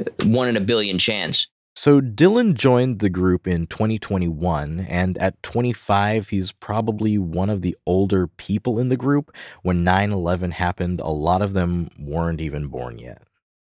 uh, 0.00 0.04
one 0.26 0.46
in 0.46 0.56
a 0.56 0.60
billion 0.60 0.96
chance. 0.96 1.48
So 1.78 2.00
Dylan 2.00 2.54
joined 2.54 2.98
the 2.98 3.08
group 3.08 3.46
in 3.46 3.68
2021, 3.68 4.80
and 4.80 5.16
at 5.18 5.40
25, 5.44 6.30
he's 6.30 6.50
probably 6.50 7.18
one 7.18 7.48
of 7.48 7.62
the 7.62 7.76
older 7.86 8.26
people 8.26 8.80
in 8.80 8.88
the 8.88 8.96
group. 8.96 9.32
When 9.62 9.84
9 9.84 10.10
11 10.10 10.50
happened, 10.50 10.98
a 10.98 11.12
lot 11.12 11.40
of 11.40 11.52
them 11.52 11.88
weren't 11.96 12.40
even 12.40 12.66
born 12.66 12.98
yet. 12.98 13.22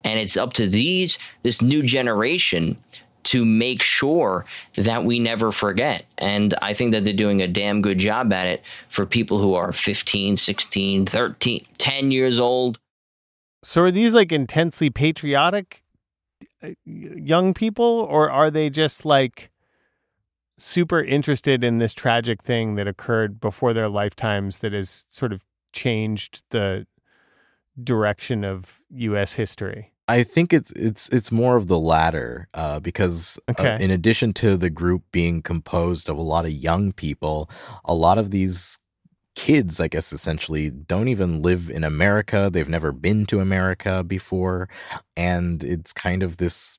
And 0.04 0.20
it's 0.20 0.36
up 0.36 0.52
to 0.52 0.68
these, 0.68 1.18
this 1.42 1.60
new 1.60 1.82
generation, 1.82 2.76
to 3.24 3.44
make 3.44 3.82
sure 3.82 4.44
that 4.76 5.04
we 5.04 5.18
never 5.18 5.50
forget. 5.50 6.04
And 6.16 6.54
I 6.62 6.74
think 6.74 6.92
that 6.92 7.02
they're 7.02 7.12
doing 7.12 7.42
a 7.42 7.48
damn 7.48 7.82
good 7.82 7.98
job 7.98 8.32
at 8.32 8.46
it 8.46 8.62
for 8.88 9.04
people 9.04 9.38
who 9.38 9.54
are 9.54 9.72
15, 9.72 10.36
16, 10.36 11.06
13, 11.06 11.66
10 11.76 12.10
years 12.12 12.38
old. 12.38 12.78
So 13.64 13.82
are 13.82 13.90
these 13.90 14.14
like 14.14 14.30
intensely 14.30 14.90
patriotic 14.90 15.82
young 16.84 17.54
people 17.54 17.84
or 17.84 18.30
are 18.30 18.50
they 18.50 18.70
just 18.70 19.04
like 19.04 19.50
super 20.58 21.02
interested 21.02 21.62
in 21.62 21.78
this 21.78 21.92
tragic 21.92 22.42
thing 22.42 22.76
that 22.76 22.88
occurred 22.88 23.40
before 23.40 23.72
their 23.72 23.88
lifetimes 23.88 24.58
that 24.58 24.72
has 24.72 25.06
sort 25.08 25.32
of 25.32 25.44
changed 25.72 26.42
the 26.50 26.86
direction 27.82 28.44
of 28.44 28.82
U.S. 28.90 29.34
history? 29.34 29.92
I 30.08 30.22
think 30.22 30.52
it's 30.52 30.70
it's 30.72 31.08
it's 31.08 31.32
more 31.32 31.56
of 31.56 31.66
the 31.66 31.78
latter 31.78 32.48
uh, 32.54 32.78
because 32.78 33.40
uh, 33.58 33.76
in 33.80 33.90
addition 33.90 34.32
to 34.34 34.56
the 34.56 34.70
group 34.70 35.02
being 35.10 35.42
composed 35.42 36.08
of 36.08 36.16
a 36.16 36.22
lot 36.22 36.44
of 36.44 36.52
young 36.52 36.92
people, 36.92 37.50
a 37.84 37.94
lot 37.94 38.16
of 38.16 38.30
these 38.30 38.78
kids, 39.36 39.78
I 39.78 39.86
guess, 39.86 40.12
essentially 40.12 40.70
don't 40.70 41.08
even 41.08 41.42
live 41.42 41.70
in 41.70 41.84
America. 41.84 42.50
They've 42.52 42.68
never 42.68 42.90
been 42.90 43.26
to 43.26 43.38
America 43.38 44.02
before, 44.02 44.68
and 45.16 45.62
it's 45.62 45.92
kind 45.92 46.24
of 46.24 46.38
this 46.38 46.78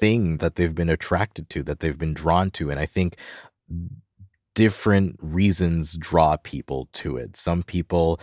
thing 0.00 0.38
that 0.38 0.56
they've 0.56 0.74
been 0.74 0.88
attracted 0.88 1.48
to, 1.50 1.62
that 1.64 1.80
they've 1.80 1.98
been 1.98 2.14
drawn 2.14 2.50
to, 2.52 2.70
and 2.70 2.80
I 2.80 2.86
think 2.86 3.16
different 4.54 5.16
reasons 5.22 5.96
draw 5.96 6.36
people 6.38 6.88
to 6.92 7.16
it. 7.16 7.36
Some 7.36 7.62
people 7.62 8.18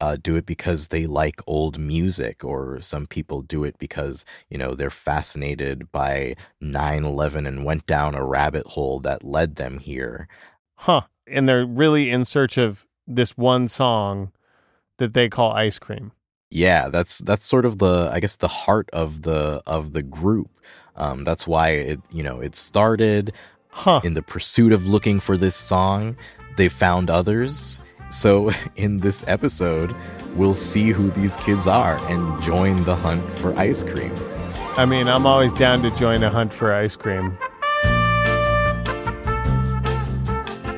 uh, 0.00 0.16
do 0.22 0.36
it 0.36 0.46
because 0.46 0.88
they 0.88 1.06
like 1.06 1.40
old 1.46 1.78
music, 1.78 2.44
or 2.44 2.80
some 2.80 3.06
people 3.06 3.40
do 3.40 3.64
it 3.64 3.78
because, 3.78 4.24
you 4.50 4.58
know, 4.58 4.74
they're 4.74 4.90
fascinated 4.90 5.90
by 5.90 6.36
9 6.60 7.04
11 7.04 7.46
and 7.46 7.64
went 7.64 7.86
down 7.86 8.14
a 8.14 8.24
rabbit 8.24 8.66
hole 8.68 9.00
that 9.00 9.24
led 9.24 9.56
them 9.56 9.78
here. 9.78 10.28
Huh. 10.76 11.02
And 11.26 11.48
they're 11.48 11.66
really 11.66 12.10
in 12.10 12.24
search 12.24 12.58
of 12.58 12.86
this 13.14 13.36
one 13.36 13.68
song 13.68 14.32
that 14.98 15.14
they 15.14 15.28
call 15.28 15.52
Ice 15.52 15.78
Cream. 15.78 16.12
Yeah, 16.50 16.88
that's 16.88 17.18
that's 17.18 17.44
sort 17.46 17.64
of 17.64 17.78
the 17.78 18.10
I 18.12 18.20
guess 18.20 18.36
the 18.36 18.48
heart 18.48 18.88
of 18.92 19.22
the 19.22 19.62
of 19.66 19.92
the 19.92 20.02
group. 20.02 20.50
Um, 20.96 21.24
that's 21.24 21.46
why 21.46 21.70
it 21.70 22.00
you 22.10 22.22
know 22.22 22.40
it 22.40 22.54
started 22.56 23.32
Huh. 23.72 24.00
in 24.02 24.14
the 24.14 24.22
pursuit 24.22 24.72
of 24.72 24.86
looking 24.88 25.20
for 25.20 25.36
this 25.36 25.54
song. 25.54 26.16
They 26.56 26.68
found 26.68 27.08
others. 27.08 27.78
So 28.10 28.50
in 28.76 28.98
this 28.98 29.24
episode, 29.28 29.94
we'll 30.34 30.54
see 30.54 30.90
who 30.90 31.10
these 31.12 31.36
kids 31.36 31.68
are 31.68 31.96
and 32.10 32.42
join 32.42 32.82
the 32.82 32.96
hunt 32.96 33.30
for 33.34 33.56
ice 33.56 33.84
cream. 33.84 34.12
I 34.76 34.86
mean, 34.86 35.06
I'm 35.08 35.24
always 35.24 35.52
down 35.52 35.82
to 35.82 35.90
join 35.92 36.24
a 36.24 36.30
hunt 36.30 36.52
for 36.52 36.72
ice 36.72 36.96
cream. 36.96 37.38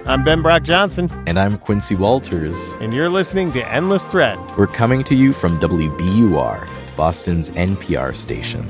I'm 0.05 0.25
Ben 0.25 0.43
Brock 0.43 0.63
Johnson, 0.65 1.09
And 1.27 1.39
I'm 1.39 1.57
Quincy 1.59 1.95
Walters. 1.95 2.57
and 2.81 2.93
you're 2.93 3.09
listening 3.09 3.53
to 3.53 3.67
Endless 3.69 4.07
Thread. 4.11 4.39
We're 4.59 4.67
coming 4.67 5.05
to 5.05 5.15
you 5.15 5.33
from 5.33 5.59
WBUR, 5.61 6.69
Boston's 6.97 7.51
NPR 7.51 8.15
station. 8.15 8.67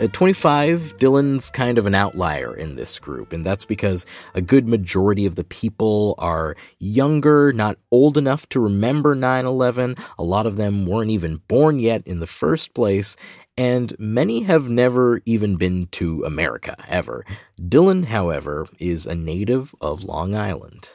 At 0.00 0.12
25, 0.12 0.94
Dylan's 0.98 1.50
kind 1.50 1.76
of 1.76 1.84
an 1.84 1.94
outlier 1.96 2.54
in 2.54 2.76
this 2.76 3.00
group, 3.00 3.32
and 3.32 3.44
that's 3.44 3.64
because 3.64 4.06
a 4.32 4.40
good 4.40 4.68
majority 4.68 5.26
of 5.26 5.34
the 5.34 5.42
people 5.42 6.14
are 6.18 6.54
younger, 6.78 7.52
not 7.52 7.78
old 7.90 8.16
enough 8.16 8.48
to 8.50 8.60
remember 8.60 9.16
9 9.16 9.44
11. 9.44 9.96
A 10.16 10.22
lot 10.22 10.46
of 10.46 10.56
them 10.56 10.86
weren't 10.86 11.10
even 11.10 11.42
born 11.48 11.80
yet 11.80 12.06
in 12.06 12.20
the 12.20 12.28
first 12.28 12.74
place, 12.74 13.16
and 13.58 13.98
many 13.98 14.42
have 14.42 14.70
never 14.70 15.20
even 15.26 15.56
been 15.56 15.88
to 15.88 16.22
America, 16.24 16.76
ever. 16.86 17.26
Dylan, 17.60 18.04
however, 18.04 18.68
is 18.78 19.04
a 19.04 19.16
native 19.16 19.74
of 19.80 20.04
Long 20.04 20.36
Island. 20.36 20.90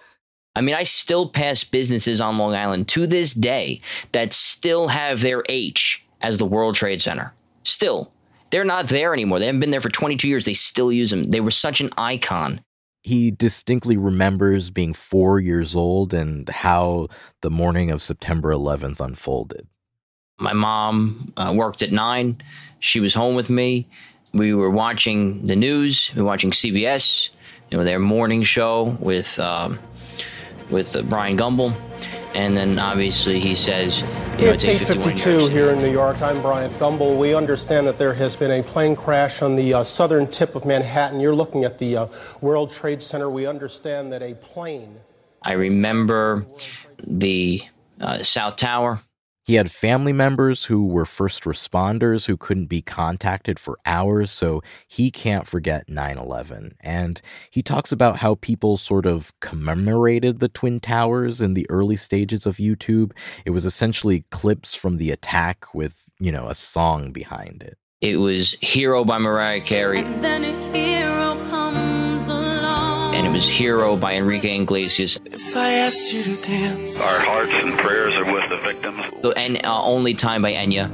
I 0.56 0.62
mean, 0.62 0.74
I 0.74 0.84
still 0.84 1.28
pass 1.28 1.66
businesses 1.66 2.22
on 2.22 2.38
Long 2.38 2.56
Island 2.56 2.88
to 2.90 3.06
this 3.06 3.34
day 3.34 3.82
that 4.14 4.32
still 4.32 4.88
have 4.88 5.20
their 5.20 5.44
H 5.50 6.06
as 6.22 6.38
the 6.38 6.46
World 6.46 6.76
Trade 6.76 7.02
Center. 7.02 7.34
Still. 7.64 8.14
They're 8.50 8.64
not 8.64 8.88
there 8.88 9.14
anymore. 9.14 9.40
They 9.40 9.48
haven't 9.48 9.60
been 9.60 9.72
there 9.72 9.82
for 9.82 9.90
22 9.90 10.30
years. 10.30 10.46
They 10.46 10.54
still 10.54 10.92
use 10.92 11.10
them. 11.10 11.24
They 11.32 11.42
were 11.42 11.52
such 11.52 11.82
an 11.82 11.90
icon. 11.98 12.62
He 13.02 13.30
distinctly 13.30 13.98
remembers 13.98 14.70
being 14.70 14.94
four 14.94 15.38
years 15.40 15.76
old 15.76 16.14
and 16.14 16.48
how 16.48 17.10
the 17.42 17.50
morning 17.50 17.92
of 17.92 18.02
September 18.02 18.54
11th 18.54 19.02
unfolded. 19.02 19.68
My 20.40 20.54
mom 20.54 21.32
uh, 21.38 21.54
worked 21.56 21.82
at 21.82 21.92
nine. 21.92 22.42
She 22.80 23.00
was 23.00 23.14
home 23.14 23.36
with 23.36 23.50
me. 23.50 23.88
We 24.34 24.54
were 24.54 24.72
watching 24.72 25.46
the 25.46 25.56
news. 25.56 26.12
We 26.16 26.22
were 26.22 26.28
watching 26.28 26.52
CBS, 26.52 27.30
you 27.70 27.78
know, 27.78 27.84
their 27.84 28.00
morning 28.00 28.44
show 28.44 28.98
with 29.00 29.40
um, 29.40 29.80
with 30.70 30.96
uh, 30.96 31.04
Brian 31.04 31.38
Gumbel, 31.38 31.74
and 32.34 32.58
then 32.58 32.80
obviously 32.80 33.40
he 33.40 33.54
says, 33.54 34.02
you 34.40 34.48
know, 34.48 34.54
It's 34.54 34.66
it's 34.66 34.82
8:51 34.82 34.96
in 34.96 35.18
8:52 35.18 35.52
here 35.52 35.70
in 35.70 35.80
New 35.80 35.92
York. 35.92 36.20
I'm 36.22 36.42
Bryant 36.42 36.78
Gumbel. 36.80 37.16
We 37.18 37.36
understand 37.36 37.86
that 37.86 38.00
there 38.00 38.14
has 38.14 38.36
been 38.36 38.52
a 38.52 38.64
plane 38.64 38.96
crash 38.96 39.44
on 39.44 39.56
the 39.56 39.76
uh, 39.76 39.84
southern 39.84 40.28
tip 40.28 40.56
of 40.56 40.66
Manhattan. 40.66 41.20
You're 41.20 41.36
looking 41.36 41.64
at 41.64 41.78
the 41.78 41.96
uh, 41.96 42.08
World 42.42 42.72
Trade 42.72 43.04
Center. 43.04 43.30
We 43.30 43.46
understand 43.46 44.12
that 44.12 44.24
a 44.24 44.34
plane. 44.34 44.98
I 45.44 45.54
remember 45.54 46.46
the 47.06 47.62
uh, 48.02 48.24
South 48.24 48.56
Tower. 48.56 49.02
He 49.46 49.56
had 49.56 49.70
family 49.72 50.14
members 50.14 50.66
who 50.66 50.86
were 50.86 51.06
first 51.06 51.44
responders 51.44 52.28
who 52.28 52.38
couldn't 52.38 52.68
be 52.68 52.82
contacted 52.82 53.60
for 53.60 53.78
hours, 53.86 54.32
so 54.32 54.62
he 54.88 55.12
can't 55.12 55.46
forget 55.48 55.90
9 55.90 56.18
11. 56.18 56.76
And 56.80 57.22
he 57.52 57.62
talks 57.62 57.92
about 57.92 58.18
how 58.18 58.36
people 58.36 58.78
sort 58.78 59.06
of 59.06 59.34
commemorated 59.42 60.40
the 60.40 60.48
Twin 60.50 60.80
Towers 60.80 61.42
in 61.42 61.56
the 61.56 61.66
early 61.70 61.96
stages 61.98 62.46
of 62.46 62.56
YouTube. 62.58 63.12
It 63.46 63.50
was 63.50 63.66
essentially 63.66 64.24
clips 64.32 64.76
from 64.76 64.98
the 64.98 65.12
attack 65.12 65.74
with, 65.74 66.10
you 66.20 66.32
know, 66.32 66.48
a 66.48 66.56
song 66.56 67.12
behind 67.12 67.64
it. 67.64 67.78
It 68.00 68.18
was 68.18 68.54
Hero 68.62 69.04
by 69.06 69.18
Mariah 69.18 69.62
Carey, 69.62 70.00
And 70.00 70.24
then 70.24 70.44
a 70.44 70.78
hero 70.78 71.42
comes 71.50 72.28
along. 72.28 73.16
and 73.16 73.26
it 73.26 73.30
was 73.32 73.48
Hero 73.48 73.96
by 73.96 74.16
Enrique 74.16 74.60
Iglesias. 74.62 75.18
if 75.26 75.56
I 75.56 75.72
asked 75.74 76.12
you 76.14 76.24
to 76.24 76.36
dance, 76.42 77.00
Our 77.00 77.20
hearts 77.22 77.52
and 77.54 77.78
prayers 77.80 78.14
are 78.16 78.20
with 78.20 78.23
the 78.23 78.23
victims. 78.64 79.02
The 79.22 79.30
and 79.38 79.64
uh, 79.66 79.84
only 79.84 80.14
time 80.14 80.42
by 80.42 80.54
Enya. 80.54 80.90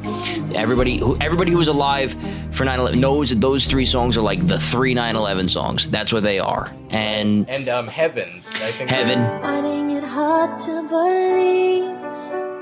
Everybody 0.56 0.98
who 0.98 1.18
everybody 1.22 1.52
who 1.52 1.58
was 1.58 1.68
alive 1.68 2.12
for 2.52 2.66
9/11 2.66 3.00
knows 3.00 3.30
that 3.30 3.42
those 3.42 3.66
three 3.66 3.86
songs 3.86 4.18
are 4.18 4.22
like 4.22 4.46
the 4.48 4.60
three 4.60 4.96
9/11 4.96 5.50
songs. 5.50 5.90
That's 5.90 6.12
what 6.12 6.24
they 6.24 6.40
are. 6.40 6.74
And 6.90 7.50
And 7.50 7.70
um, 7.70 7.88
Heaven, 7.88 8.42
I 8.56 8.72
think 8.72 8.90
Heaven. 8.90 9.18
Finding 9.42 9.92
it 9.92 10.04
hard 10.04 10.60
to 10.62 10.82
believe 10.90 11.86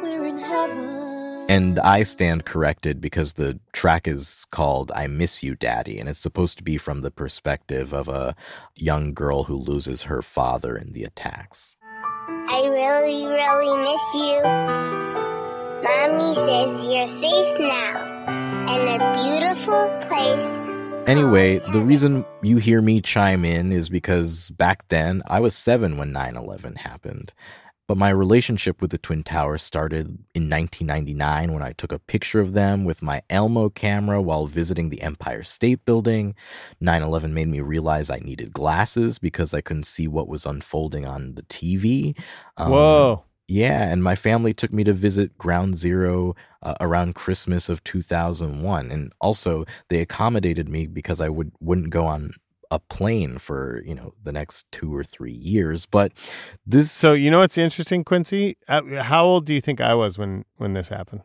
we're 0.04 0.28
in 0.28 0.38
heaven. 0.38 0.98
And 1.50 1.80
I 1.80 2.04
stand 2.04 2.44
corrected 2.44 3.00
because 3.00 3.34
the 3.34 3.60
track 3.72 4.06
is 4.06 4.46
called 4.52 4.92
I 4.94 5.08
Miss 5.08 5.44
You, 5.44 5.56
Daddy, 5.56 5.98
and 5.98 6.10
it's 6.10 6.20
supposed 6.20 6.58
to 6.58 6.64
be 6.64 6.78
from 6.78 7.02
the 7.02 7.12
perspective 7.12 7.94
of 7.94 8.10
a 8.10 8.36
young 8.76 9.14
girl 9.14 9.46
who 9.46 9.56
loses 9.56 10.04
her 10.04 10.22
father 10.22 10.76
in 10.76 10.92
the 10.92 11.06
attacks. 11.06 11.77
I 12.50 12.66
really, 12.68 13.26
really 13.26 13.78
miss 13.84 14.14
you. 14.14 14.42
Mommy 15.84 16.34
says 16.34 16.88
you're 16.88 17.08
safe 17.08 17.60
now 17.60 17.96
in 18.74 18.88
a 18.88 19.00
beautiful 19.22 19.90
place. 20.08 21.08
Anyway, 21.10 21.60
the 21.74 21.82
reason 21.82 22.26
you 22.42 22.58
hear 22.58 22.82
me 22.82 23.02
chime 23.02 23.44
in 23.44 23.74
is 23.74 23.90
because 23.90 24.50
back 24.52 24.88
then 24.88 25.24
I 25.28 25.42
was 25.42 25.56
seven 25.56 25.98
when 25.98 26.14
9 26.14 26.38
11 26.38 26.76
happened. 26.78 27.34
But 27.88 27.98
my 27.98 28.10
relationship 28.10 28.82
with 28.82 28.92
the 28.92 28.98
Twin 28.98 29.24
Towers 29.24 29.64
started 29.64 30.08
in 30.36 30.50
1999 30.50 31.54
when 31.54 31.64
I 31.64 31.72
took 31.72 31.94
a 31.94 32.00
picture 32.00 32.42
of 32.42 32.52
them 32.54 32.84
with 32.84 33.02
my 33.02 33.22
Elmo 33.30 33.70
camera 33.70 34.22
while 34.22 34.46
visiting 34.46 34.90
the 34.90 35.02
Empire 35.02 35.44
State 35.44 35.86
Building. 35.86 36.36
9 36.82 37.02
11 37.02 37.34
made 37.34 37.48
me 37.48 37.62
realize 37.62 38.10
I 38.10 38.20
needed 38.20 38.52
glasses 38.52 39.20
because 39.20 39.54
I 39.54 39.62
couldn't 39.62 39.86
see 39.86 40.08
what 40.08 40.28
was 40.28 40.46
unfolding 40.46 41.06
on 41.06 41.36
the 41.36 41.44
TV. 41.44 42.20
Um, 42.58 42.72
Whoa. 42.72 43.24
yeah, 43.48 43.90
and 43.90 44.04
my 44.04 44.16
family 44.16 44.54
took 44.54 44.74
me 44.74 44.84
to 44.84 44.94
visit 44.94 45.38
Ground 45.38 45.78
Zero 45.78 46.36
uh, 46.62 46.76
around 46.82 47.16
Christmas 47.16 47.70
of 47.70 47.86
2001, 47.86 48.92
and 48.92 49.14
also 49.22 49.64
they 49.88 50.02
accommodated 50.02 50.68
me 50.68 50.88
because 50.88 51.22
I 51.22 51.30
would 51.30 51.54
wouldn't 51.62 51.92
go 51.92 52.06
on 52.06 52.32
a 52.72 52.80
plane 52.80 53.38
for 53.38 53.82
you 53.86 53.96
know 53.96 54.14
the 54.24 54.32
next 54.32 54.66
two 54.72 54.96
or 54.96 55.04
three 55.04 55.32
years. 55.34 55.86
But 55.86 56.12
this, 56.66 56.92
So 56.92 57.14
you 57.14 57.32
know 57.32 57.40
what's 57.40 57.58
interesting, 57.58 58.04
Quincy? 58.04 58.58
Uh, 58.68 58.82
How 59.04 59.24
old 59.26 59.46
do 59.46 59.54
you 59.54 59.62
think 59.62 59.80
I 59.82 59.94
was 59.94 60.18
when 60.18 60.46
when 60.58 60.74
this 60.74 60.90
happened? 60.90 61.22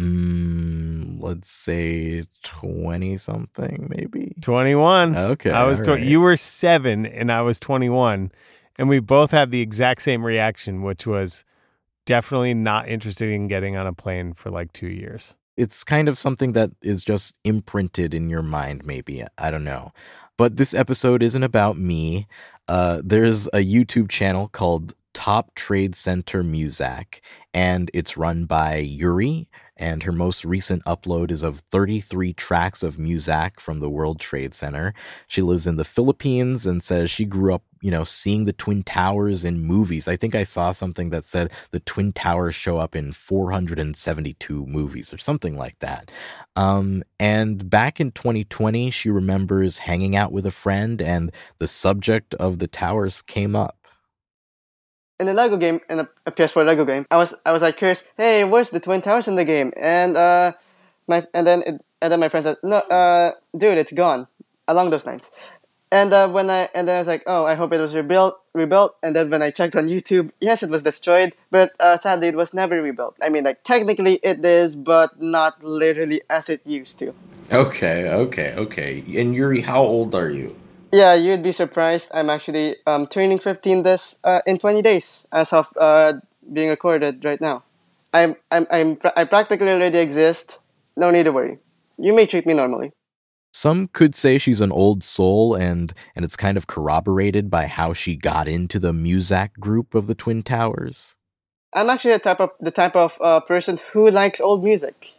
mm, 0.00 1.20
let's 1.22 1.50
say 1.50 2.24
twenty 2.42 3.16
something, 3.16 3.86
maybe. 3.94 4.34
Twenty 4.40 4.74
one. 4.74 5.16
Okay, 5.16 5.50
I 5.50 5.64
was. 5.64 5.80
Tw- 5.80 5.88
right. 5.88 6.02
You 6.02 6.20
were 6.20 6.36
seven, 6.36 7.06
and 7.06 7.30
I 7.32 7.42
was 7.42 7.58
twenty 7.60 7.88
one, 7.88 8.32
and 8.76 8.88
we 8.88 9.00
both 9.00 9.30
had 9.30 9.50
the 9.50 9.60
exact 9.60 10.02
same 10.02 10.24
reaction, 10.24 10.82
which 10.82 11.06
was 11.06 11.44
definitely 12.06 12.54
not 12.54 12.88
interested 12.88 13.30
in 13.30 13.48
getting 13.48 13.76
on 13.76 13.86
a 13.86 13.92
plane 13.92 14.34
for 14.34 14.50
like 14.50 14.72
two 14.72 14.88
years. 14.88 15.34
it's 15.56 15.84
kind 15.84 16.08
of 16.08 16.18
something 16.18 16.52
that 16.52 16.70
is 16.82 17.04
just 17.04 17.36
imprinted 17.44 18.12
in 18.12 18.28
your 18.28 18.42
mind 18.42 18.84
maybe 18.84 19.24
i 19.38 19.50
don't 19.52 19.62
know 19.64 19.92
but 20.36 20.56
this 20.56 20.74
episode 20.74 21.22
isn't 21.22 21.42
about 21.42 21.78
me. 21.78 22.26
Uh, 22.66 23.00
there's 23.04 23.46
a 23.48 23.58
youtube 23.58 24.08
channel 24.08 24.48
called 24.48 24.94
top 25.12 25.54
trade 25.54 25.94
center 25.94 26.42
muzak 26.42 27.20
and 27.52 27.90
it's 27.92 28.16
run 28.16 28.46
by 28.46 28.76
yuri 28.76 29.46
and 29.76 30.04
her 30.04 30.12
most 30.12 30.44
recent 30.44 30.84
upload 30.84 31.30
is 31.30 31.42
of 31.42 31.60
33 31.70 32.32
tracks 32.34 32.82
of 32.82 32.96
Muzak 32.96 33.58
from 33.58 33.80
the 33.80 33.90
World 33.90 34.20
Trade 34.20 34.54
Center. 34.54 34.94
She 35.26 35.42
lives 35.42 35.66
in 35.66 35.76
the 35.76 35.84
Philippines 35.84 36.66
and 36.66 36.82
says 36.82 37.10
she 37.10 37.24
grew 37.24 37.52
up, 37.54 37.64
you 37.80 37.90
know, 37.90 38.04
seeing 38.04 38.44
the 38.44 38.52
Twin 38.52 38.84
Towers 38.84 39.44
in 39.44 39.60
movies. 39.60 40.06
I 40.06 40.16
think 40.16 40.34
I 40.34 40.44
saw 40.44 40.70
something 40.70 41.10
that 41.10 41.24
said 41.24 41.50
the 41.72 41.80
Twin 41.80 42.12
Towers 42.12 42.54
show 42.54 42.78
up 42.78 42.94
in 42.94 43.12
472 43.12 44.66
movies 44.66 45.12
or 45.12 45.18
something 45.18 45.56
like 45.56 45.78
that. 45.80 46.10
Um, 46.54 47.02
and 47.18 47.68
back 47.68 48.00
in 48.00 48.12
2020, 48.12 48.90
she 48.90 49.10
remembers 49.10 49.78
hanging 49.78 50.14
out 50.14 50.30
with 50.30 50.46
a 50.46 50.52
friend 50.52 51.02
and 51.02 51.32
the 51.58 51.66
subject 51.66 52.34
of 52.34 52.60
the 52.60 52.68
towers 52.68 53.22
came 53.22 53.56
up 53.56 53.83
in 55.20 55.26
the 55.26 55.34
Lego 55.34 55.56
game, 55.56 55.80
in 55.88 56.00
a, 56.00 56.08
a, 56.26 56.32
PS4 56.32 56.66
Lego 56.66 56.84
game, 56.84 57.06
I 57.10 57.16
was 57.16 57.34
I 57.44 57.52
was 57.52 57.62
like 57.62 57.76
curious, 57.76 58.04
hey, 58.16 58.44
where's 58.44 58.70
the 58.70 58.80
Twin 58.80 59.00
Towers 59.00 59.28
in 59.28 59.36
the 59.36 59.44
game? 59.44 59.72
And 59.76 60.16
uh, 60.16 60.52
my 61.06 61.26
and 61.32 61.46
then 61.46 61.62
it, 61.62 61.84
and 62.02 62.12
then 62.12 62.20
my 62.20 62.28
friend 62.28 62.44
said, 62.44 62.56
no, 62.62 62.78
uh, 62.78 63.32
dude, 63.56 63.78
it's 63.78 63.92
gone. 63.92 64.26
Along 64.66 64.90
those 64.90 65.06
lines. 65.06 65.30
And 65.92 66.12
uh, 66.12 66.28
when 66.28 66.50
I 66.50 66.68
and 66.74 66.88
then 66.88 66.96
I 66.96 66.98
was 66.98 67.06
like, 67.06 67.22
oh, 67.26 67.44
I 67.44 67.54
hope 67.54 67.72
it 67.72 67.78
was 67.78 67.94
rebuilt, 67.94 68.40
rebuilt. 68.52 68.96
And 69.02 69.14
then 69.14 69.30
when 69.30 69.42
I 69.42 69.50
checked 69.50 69.76
on 69.76 69.86
YouTube, 69.86 70.32
yes, 70.40 70.62
it 70.62 70.70
was 70.70 70.82
destroyed, 70.82 71.34
but 71.50 71.72
uh, 71.78 71.96
sadly, 71.96 72.28
it 72.28 72.34
was 72.34 72.52
never 72.52 72.82
rebuilt. 72.82 73.16
I 73.22 73.28
mean, 73.28 73.44
like 73.44 73.62
technically 73.62 74.14
it 74.22 74.44
is, 74.44 74.74
but 74.74 75.20
not 75.20 75.62
literally 75.62 76.22
as 76.28 76.48
it 76.48 76.66
used 76.66 76.98
to. 77.00 77.14
Okay, 77.52 78.08
okay, 78.08 78.54
okay. 78.56 79.04
And 79.16 79.34
Yuri, 79.34 79.60
how 79.60 79.82
old 79.82 80.14
are 80.14 80.30
you? 80.30 80.56
Yeah, 80.94 81.14
you'd 81.14 81.42
be 81.42 81.50
surprised. 81.50 82.12
I'm 82.14 82.30
actually 82.30 82.76
um, 82.86 83.08
turning 83.08 83.40
15 83.40 83.82
this 83.82 84.20
uh, 84.22 84.42
in 84.46 84.58
20 84.58 84.80
days 84.80 85.26
as 85.32 85.52
of 85.52 85.66
uh, 85.76 86.12
being 86.52 86.68
recorded 86.68 87.24
right 87.24 87.40
now. 87.40 87.64
I'm, 88.12 88.36
I'm, 88.52 88.64
I'm, 88.70 88.98
I 89.16 89.24
practically 89.24 89.70
already 89.70 89.98
exist. 89.98 90.60
No 90.96 91.10
need 91.10 91.24
to 91.24 91.32
worry. 91.32 91.58
You 91.98 92.14
may 92.14 92.26
treat 92.26 92.46
me 92.46 92.54
normally. 92.54 92.92
Some 93.52 93.88
could 93.88 94.14
say 94.14 94.38
she's 94.38 94.60
an 94.60 94.70
old 94.70 95.02
soul, 95.02 95.54
and 95.56 95.92
and 96.14 96.24
it's 96.24 96.36
kind 96.36 96.56
of 96.56 96.68
corroborated 96.68 97.50
by 97.50 97.66
how 97.66 97.92
she 97.92 98.14
got 98.14 98.46
into 98.46 98.78
the 98.78 98.92
Muzak 98.92 99.54
group 99.58 99.94
of 99.94 100.06
the 100.06 100.14
Twin 100.14 100.44
Towers. 100.44 101.16
I'm 101.72 101.90
actually 101.90 102.14
the 102.14 102.20
type 102.20 102.40
of 102.40 102.50
the 102.60 102.70
type 102.70 102.94
of 102.94 103.18
uh, 103.20 103.40
person 103.40 103.80
who 103.92 104.10
likes 104.10 104.40
old 104.40 104.62
music. 104.62 105.14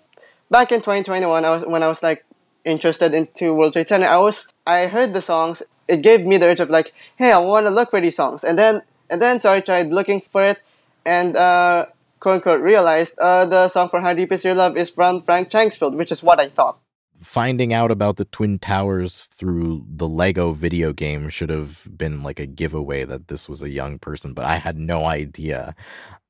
Back 0.50 0.72
in 0.72 0.80
2021, 0.80 1.44
I 1.44 1.50
was 1.50 1.66
when 1.66 1.84
I 1.84 1.88
was 1.88 2.04
like 2.04 2.25
interested 2.66 3.14
into 3.14 3.54
World 3.54 3.74
Trade 3.74 3.88
Center, 3.88 4.08
I 4.08 4.18
was 4.18 4.52
I 4.66 4.88
heard 4.88 5.14
the 5.14 5.22
songs. 5.22 5.64
It 5.88 6.02
gave 6.02 6.26
me 6.26 6.38
the 6.38 6.48
urge 6.48 6.60
of 6.60 6.70
like, 6.70 6.94
hey, 7.16 7.32
I 7.32 7.38
want 7.38 7.68
to 7.68 7.70
look 7.70 7.92
for 7.92 8.02
these 8.02 8.16
songs, 8.16 8.44
and 8.44 8.58
then 8.58 8.82
and 9.10 9.22
then 9.22 9.40
so 9.40 9.54
I 9.54 9.62
tried 9.62 9.88
looking 9.92 10.22
for 10.22 10.42
it, 10.42 10.62
and 11.06 11.38
uh, 11.38 11.86
quote 12.20 12.36
unquote 12.36 12.62
realized 12.62 13.18
uh, 13.20 13.46
the 13.46 13.68
song 13.70 13.90
for 13.90 14.02
How 14.02 14.14
Deep 14.14 14.32
Is 14.32 14.44
Your 14.44 14.56
Love 14.56 14.78
is 14.78 14.90
from 14.90 15.22
Frank 15.22 15.50
Chacksfield, 15.50 15.96
which 15.96 16.12
is 16.12 16.24
what 16.24 16.40
I 16.40 16.50
thought. 16.50 16.80
Finding 17.26 17.74
out 17.74 17.90
about 17.90 18.18
the 18.18 18.26
Twin 18.26 18.60
Towers 18.60 19.26
through 19.26 19.84
the 19.90 20.08
Lego 20.08 20.54
video 20.54 20.94
game 20.94 21.28
should 21.28 21.50
have 21.50 21.88
been 21.98 22.22
like 22.22 22.40
a 22.40 22.46
giveaway 22.46 23.04
that 23.04 23.30
this 23.30 23.50
was 23.50 23.64
a 23.64 23.70
young 23.70 23.98
person, 23.98 24.34
but 24.34 24.46
I 24.46 24.58
had 24.58 24.78
no 24.78 25.06
idea. 25.06 25.76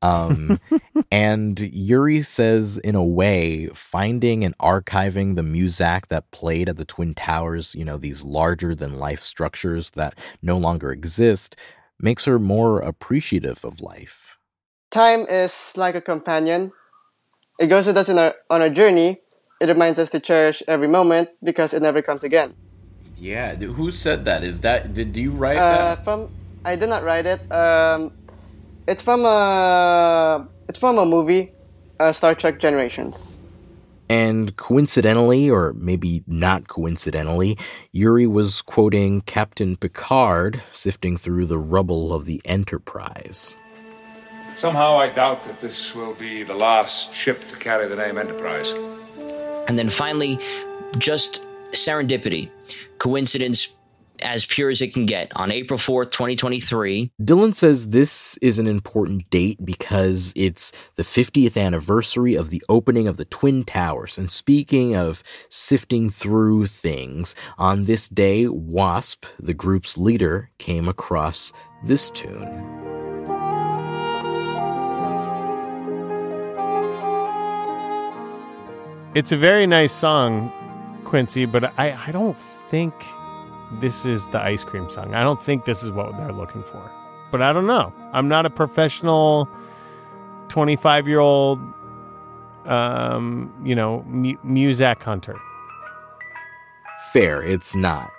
Um, 0.02 0.58
and 1.12 1.60
Yuri 1.60 2.22
says, 2.22 2.78
in 2.78 2.96
a 2.96 3.04
way, 3.04 3.68
finding 3.74 4.46
and 4.46 4.58
archiving 4.58 5.36
the 5.36 5.42
Muzak 5.42 6.08
that 6.08 6.32
played 6.32 6.70
at 6.70 6.78
the 6.78 6.86
Twin 6.86 7.14
Towers, 7.14 7.76
you 7.76 7.84
know, 7.84 7.98
these 7.98 8.24
larger 8.24 8.74
than 8.74 8.98
life 8.98 9.20
structures 9.20 9.90
that 9.92 10.16
no 10.42 10.58
longer 10.58 10.92
exist, 10.94 11.58
makes 12.00 12.24
her 12.24 12.40
more 12.40 12.80
appreciative 12.80 13.66
of 13.66 13.82
life. 13.82 14.38
Time 14.92 15.26
is 15.28 15.74
like 15.76 15.96
a 15.96 16.02
companion. 16.02 16.72
It 17.60 17.68
goes 17.68 17.86
with 17.86 17.98
us 17.98 18.08
in 18.08 18.18
our, 18.18 18.34
on 18.50 18.62
our 18.62 18.70
journey. 18.70 19.20
It 19.62 19.68
reminds 19.68 20.00
us 20.00 20.10
to 20.12 20.20
cherish 20.20 20.62
every 20.68 20.88
moment 20.88 21.30
because 21.44 21.74
it 21.74 21.82
never 21.82 22.02
comes 22.02 22.24
again. 22.24 22.56
Yeah, 23.18 23.56
who 23.56 23.92
said 23.92 24.26
that? 24.26 24.44
Is 24.44 24.62
that 24.62 24.94
did 24.94 25.16
you 25.16 25.32
write 25.32 25.58
uh, 25.58 25.96
that? 25.96 26.04
From 26.04 26.30
I 26.66 26.76
did 26.76 26.90
not 26.90 27.04
write 27.04 27.26
it. 27.26 27.40
Um, 27.52 28.12
it's 28.88 29.02
from 29.02 29.26
a 29.26 30.48
it's 30.68 30.78
from 30.78 30.98
a 30.98 31.06
movie, 31.06 31.54
uh, 32.00 32.12
Star 32.12 32.36
Trek 32.36 32.60
Generations. 32.60 33.38
And 34.08 34.56
coincidentally, 34.56 35.50
or 35.50 35.74
maybe 35.74 36.24
not 36.28 36.68
coincidentally, 36.68 37.58
Yuri 37.92 38.28
was 38.28 38.62
quoting 38.62 39.22
Captain 39.22 39.76
Picard 39.76 40.62
sifting 40.72 41.18
through 41.18 41.48
the 41.48 41.58
rubble 41.58 42.14
of 42.14 42.26
the 42.26 42.40
Enterprise. 42.46 43.58
Somehow 44.56 44.98
I 44.98 45.10
doubt 45.10 45.44
that 45.46 45.60
this 45.60 45.96
will 45.96 46.14
be 46.14 46.44
the 46.44 46.54
last 46.54 47.16
ship 47.16 47.48
to 47.50 47.58
carry 47.58 47.88
the 47.88 47.96
name 47.96 48.18
Enterprise. 48.18 48.76
And 49.68 49.78
then 49.78 49.90
finally, 49.90 50.40
just 50.98 51.42
serendipity, 51.72 52.50
coincidence 53.00 53.70
as 54.22 54.46
pure 54.46 54.70
as 54.70 54.82
it 54.82 54.94
can 54.94 55.06
get 55.06 55.32
on 55.36 55.52
April 55.52 55.78
4th, 55.78 56.12
2023. 56.12 57.12
Dylan 57.22 57.54
says 57.54 57.90
this 57.90 58.38
is 58.38 58.60
an 58.60 58.68
important 58.68 59.30
date 59.30 59.64
because 59.64 60.34
it's 60.36 60.72
the 60.96 61.04
50th 61.04 61.62
anniversary 61.62 62.36
of 62.36 62.50
the 62.50 62.64
opening 62.70 63.08
of 63.08 63.18
the 63.18 63.26
Twin 63.26 63.64
Towers. 63.64 64.18
And 64.18 64.32
speaking 64.32 64.96
of 64.96 65.24
sifting 65.50 66.10
through 66.10 66.68
things, 66.68 67.36
on 67.58 67.84
this 67.84 68.08
day, 68.08 68.48
Wasp, 68.48 69.26
the 69.40 69.54
group's 69.54 69.98
leader, 69.98 70.50
came 70.58 70.88
across 70.88 71.52
this 71.84 72.10
tune. 72.12 72.95
It's 79.16 79.32
a 79.32 79.38
very 79.38 79.66
nice 79.66 79.94
song, 79.94 80.52
Quincy, 81.06 81.46
but 81.46 81.72
I, 81.80 81.98
I 82.06 82.12
don't 82.12 82.38
think 82.38 82.94
this 83.80 84.06
is 84.06 84.28
the 84.28 84.42
ice 84.42 84.66
cream 84.66 84.90
song. 84.90 85.16
I 85.16 85.24
don't 85.24 85.42
think 85.42 85.64
this 85.64 85.84
is 85.84 85.90
what 85.90 86.18
they're 86.18 86.34
looking 86.34 86.64
for. 86.64 86.92
But 87.32 87.42
I 87.42 87.54
don't 87.54 87.66
know. 87.66 87.94
I'm 88.12 88.28
not 88.28 88.46
a 88.46 88.50
professional 88.50 89.48
25 90.50 91.08
year 91.08 91.22
old, 91.22 91.60
um, 92.66 93.54
you 93.64 93.74
know, 93.74 94.04
mu- 94.06 94.36
Muzak 94.46 95.02
hunter. 95.02 95.40
Fair, 97.14 97.42
it's 97.42 97.74
not. 97.74 98.12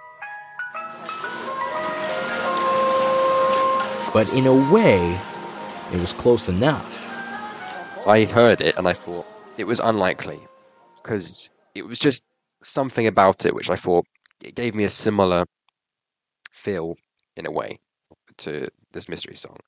But 4.15 4.33
in 4.33 4.47
a 4.47 4.73
way, 4.73 5.21
it 5.93 6.01
was 6.01 6.15
close 6.15 6.49
enough. 6.49 7.05
I 8.07 8.25
heard 8.25 8.63
it 8.63 8.79
and 8.79 8.89
I 8.89 8.95
thought 8.95 9.27
it 9.59 9.67
was 9.67 9.79
unlikely 9.79 10.49
because 11.07 11.51
it 11.77 11.87
was 11.87 11.99
just 11.99 12.25
something 12.63 13.07
about 13.07 13.47
it 13.47 13.55
which 13.55 13.71
I 13.71 13.77
thought 13.77 14.07
it 14.43 14.57
gave 14.57 14.75
me 14.75 14.83
a 14.83 14.89
similar 14.89 15.45
feel 16.51 16.97
in 17.37 17.47
a 17.47 17.51
way 17.51 17.79
to 18.39 18.69
this 18.93 19.09
mystery 19.09 19.37
song. 19.37 19.59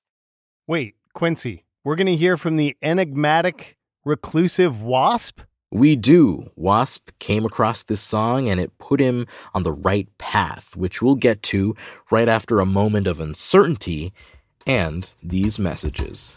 Wait, 0.67 0.97
Quincy, 1.15 1.65
we're 1.85 1.97
going 1.97 2.09
to 2.09 2.17
hear 2.17 2.37
from 2.37 2.57
the 2.57 2.77
enigmatic, 2.83 3.77
reclusive 4.05 4.83
Wasp? 4.83 5.43
We 5.71 5.97
do. 5.97 6.51
Wasp 6.57 7.11
came 7.19 7.45
across 7.45 7.85
this 7.85 8.01
song 8.01 8.49
and 8.49 8.59
it 8.59 8.77
put 8.79 9.01
him 9.01 9.27
on 9.55 9.63
the 9.63 9.73
right 9.73 10.09
path, 10.19 10.77
which 10.77 11.01
we'll 11.01 11.15
get 11.15 11.43
to 11.45 11.77
right 12.11 12.29
after 12.29 12.59
a 12.59 12.67
moment 12.67 13.07
of 13.07 13.21
uncertainty 13.21 14.13
and 14.67 15.15
these 15.23 15.59
messages. 15.59 16.37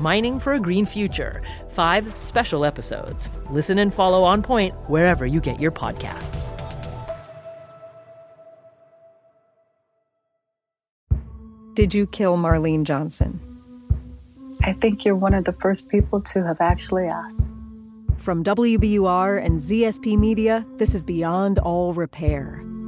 Mining 0.00 0.40
for 0.40 0.54
a 0.54 0.58
Green 0.58 0.86
Future. 0.86 1.42
Five 1.68 2.16
special 2.16 2.64
episodes. 2.64 3.28
Listen 3.50 3.78
and 3.78 3.92
follow 3.92 4.22
On 4.22 4.42
Point 4.42 4.74
wherever 4.88 5.26
you 5.26 5.40
get 5.40 5.60
your 5.60 5.70
podcasts. 5.70 6.48
Did 11.74 11.92
you 11.92 12.06
kill 12.06 12.38
Marlene 12.38 12.84
Johnson? 12.84 13.38
I 14.64 14.72
think 14.72 15.04
you're 15.04 15.16
one 15.16 15.34
of 15.34 15.44
the 15.44 15.52
first 15.52 15.88
people 15.88 16.22
to 16.22 16.46
have 16.46 16.62
actually 16.62 17.06
asked. 17.06 17.46
From 18.16 18.42
WBUR 18.42 19.44
and 19.44 19.60
ZSP 19.60 20.18
Media, 20.18 20.66
this 20.76 20.94
is 20.94 21.04
Beyond 21.04 21.58
All 21.58 21.92
Repair 21.92 22.62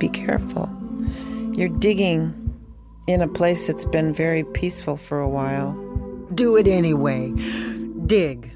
Be 0.00 0.08
careful. 0.08 0.68
You're 1.52 1.68
digging 1.68 2.34
in 3.06 3.20
a 3.20 3.28
place 3.28 3.66
that's 3.66 3.84
been 3.84 4.14
very 4.14 4.44
peaceful 4.44 4.96
for 4.96 5.20
a 5.20 5.28
while. 5.28 5.74
Do 6.34 6.56
it 6.56 6.66
anyway. 6.66 7.30
Dig. 8.06 8.50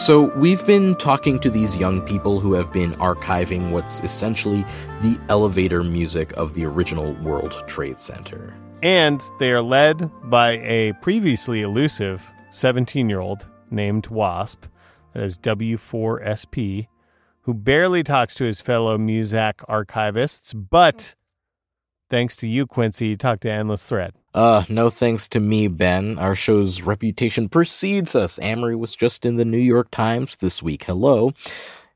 So, 0.00 0.34
we've 0.34 0.64
been 0.64 0.94
talking 0.94 1.38
to 1.40 1.50
these 1.50 1.76
young 1.76 2.00
people 2.00 2.40
who 2.40 2.54
have 2.54 2.72
been 2.72 2.92
archiving 2.94 3.70
what's 3.70 4.00
essentially 4.00 4.64
the 5.02 5.20
elevator 5.28 5.84
music 5.84 6.32
of 6.38 6.54
the 6.54 6.64
original 6.64 7.12
World 7.22 7.62
Trade 7.66 8.00
Center. 8.00 8.54
And 8.82 9.22
they 9.38 9.52
are 9.52 9.60
led 9.60 10.10
by 10.30 10.52
a 10.52 10.94
previously 11.02 11.60
elusive 11.60 12.32
17 12.48 13.10
year 13.10 13.20
old 13.20 13.46
named 13.70 14.06
Wasp, 14.06 14.64
that 15.12 15.22
is 15.22 15.36
W4SP, 15.36 16.88
who 17.42 17.52
barely 17.52 18.02
talks 18.02 18.34
to 18.36 18.44
his 18.44 18.58
fellow 18.58 18.96
Muzak 18.96 19.56
archivists, 19.68 20.54
but 20.70 21.14
thanks 22.08 22.36
to 22.36 22.48
you, 22.48 22.66
Quincy, 22.66 23.08
you 23.08 23.16
talk 23.18 23.40
to 23.40 23.50
Endless 23.50 23.86
Thread. 23.86 24.14
Uh, 24.32 24.64
no 24.68 24.88
thanks 24.90 25.28
to 25.28 25.40
me, 25.40 25.66
Ben. 25.66 26.18
Our 26.18 26.36
show's 26.36 26.82
reputation 26.82 27.48
precedes 27.48 28.14
us. 28.14 28.38
Amory 28.40 28.76
was 28.76 28.94
just 28.94 29.26
in 29.26 29.36
the 29.36 29.44
New 29.44 29.58
York 29.58 29.90
Times 29.90 30.36
this 30.36 30.62
week. 30.62 30.84
Hello. 30.84 31.32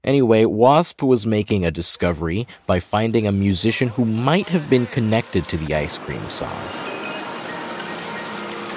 Anyway, 0.02 0.44
Wasp 0.44 1.02
was 1.02 1.26
making 1.26 1.64
a 1.64 1.70
discovery 1.70 2.46
by 2.66 2.80
finding 2.80 3.26
a 3.26 3.32
musician 3.32 3.88
who 3.88 4.04
might 4.04 4.48
have 4.48 4.68
been 4.68 4.86
connected 4.86 5.44
to 5.44 5.56
the 5.56 5.74
ice 5.74 5.96
cream 5.96 6.28
song. 6.28 6.50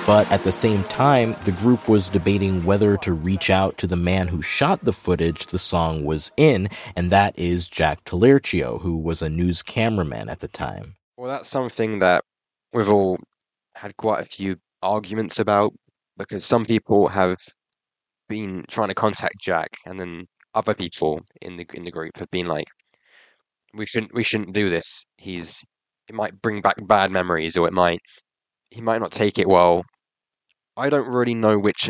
But 0.06 0.32
at 0.32 0.44
the 0.44 0.54
same 0.54 0.86
time, 0.86 1.36
the 1.44 1.52
group 1.52 1.90
was 1.90 2.08
debating 2.08 2.64
whether 2.64 2.96
to 2.98 3.12
reach 3.12 3.50
out 3.50 3.78
to 3.80 3.88
the 3.88 3.98
man 3.98 4.30
who 4.30 4.42
shot 4.42 4.86
the 4.86 4.94
footage 4.94 5.48
the 5.48 5.60
song 5.60 6.06
was 6.06 6.32
in, 6.38 6.70
and 6.96 7.10
that 7.10 7.38
is 7.38 7.68
Jack 7.68 8.06
Taliercio, 8.06 8.80
who 8.82 8.98
was 8.98 9.22
a 9.22 9.30
news 9.30 9.62
cameraman 9.62 10.30
at 10.30 10.40
the 10.40 10.48
time. 10.48 10.96
Well, 11.18 11.30
that's 11.30 11.50
something 11.50 12.00
that 12.00 12.24
we've 12.72 12.88
all 12.88 13.18
had 13.78 13.98
quite 13.98 14.22
a 14.22 14.26
few 14.26 14.58
arguments 14.82 15.40
about 15.40 15.74
because 16.18 16.44
some 16.46 16.66
people 16.66 17.08
have 17.10 17.38
been 18.30 18.66
trying 18.70 18.90
to 18.90 18.96
contact 18.96 19.40
Jack, 19.40 19.70
and 19.86 20.00
then 20.00 20.26
other 20.54 20.74
people 20.74 21.22
in 21.42 21.58
the 21.58 21.66
in 21.74 21.84
the 21.86 21.92
group 21.92 22.18
have 22.18 22.30
been 22.32 22.48
like, 22.48 22.68
"We 23.74 23.86
shouldn't 23.86 24.14
we 24.14 24.24
shouldn't 24.24 24.54
do 24.54 24.70
this. 24.70 25.06
He's 25.18 25.64
it 26.10 26.16
might 26.16 26.42
bring 26.42 26.62
back 26.62 26.76
bad 26.88 27.12
memories, 27.12 27.58
or 27.58 27.68
it 27.68 27.74
might 27.74 28.00
he 28.72 28.82
might 28.82 29.02
not 29.02 29.12
take 29.12 29.38
it 29.40 29.48
well." 29.48 29.84
I 30.78 30.90
don't 30.90 31.08
really 31.08 31.34
know 31.34 31.58
which 31.60 31.90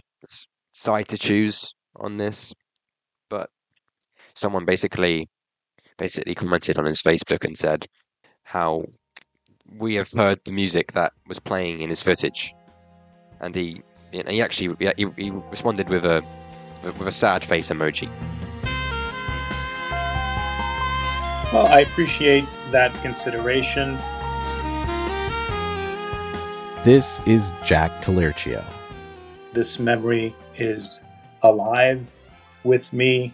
side 0.74 1.08
to 1.10 1.18
choose 1.18 1.74
on 1.98 2.18
this, 2.18 2.54
but 3.30 3.50
someone 4.36 4.66
basically 4.66 5.28
basically 5.98 6.36
commented 6.36 6.78
on 6.80 6.86
his 6.86 7.02
Facebook 7.02 7.44
and 7.46 7.58
said 7.58 7.86
how 8.44 8.84
we 9.78 9.96
have 9.96 10.12
heard 10.12 10.44
the 10.46 10.52
music 10.52 10.94
that 10.94 11.14
was 11.28 11.40
playing 11.40 11.82
in 11.82 11.90
his 11.90 12.02
footage, 12.02 12.54
and 13.40 13.54
he 13.56 13.82
he 14.12 14.42
actually 14.42 14.76
he, 14.98 15.08
he 15.18 15.30
responded 15.30 15.90
with 15.90 16.06
a 16.06 16.24
with 16.84 17.08
a 17.08 17.12
sad 17.12 17.44
face 17.44 17.70
emoji. 17.70 18.10
Well, 21.54 21.68
I 21.68 21.80
appreciate 21.80 22.46
that 22.72 22.94
consideration. 23.02 23.98
This 26.84 27.22
is 27.26 27.54
Jack 27.64 28.02
Taliercio. 28.02 28.64
This 29.54 29.80
memory 29.80 30.36
is 30.58 31.02
alive 31.42 32.06
with 32.64 32.92
me. 32.94 33.34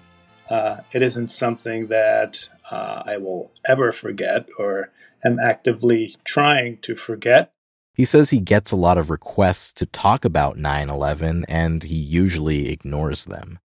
Uh, 0.49 0.77
it 0.91 1.01
isn't 1.01 1.29
something 1.29 1.87
that 1.87 2.47
uh, 2.69 3.03
I 3.05 3.17
will 3.17 3.51
ever 3.65 3.91
forget 3.91 4.47
or 4.57 4.89
am 5.23 5.39
actively 5.39 6.15
trying 6.23 6.77
to 6.79 6.95
forget. 6.95 7.53
He 7.95 8.05
says 8.05 8.29
he 8.29 8.39
gets 8.39 8.71
a 8.71 8.77
lot 8.77 8.97
of 8.97 9.09
requests 9.09 9.71
to 9.73 9.86
talk 9.86 10.25
about 10.25 10.57
9 10.57 10.89
11 10.89 11.45
and 11.47 11.83
he 11.83 11.95
usually 11.95 12.69
ignores 12.69 13.25
them. 13.25 13.59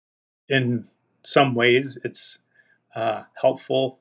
In 0.48 0.86
some 1.22 1.54
ways, 1.54 1.98
it's 2.04 2.38
uh, 2.94 3.24
helpful 3.40 4.00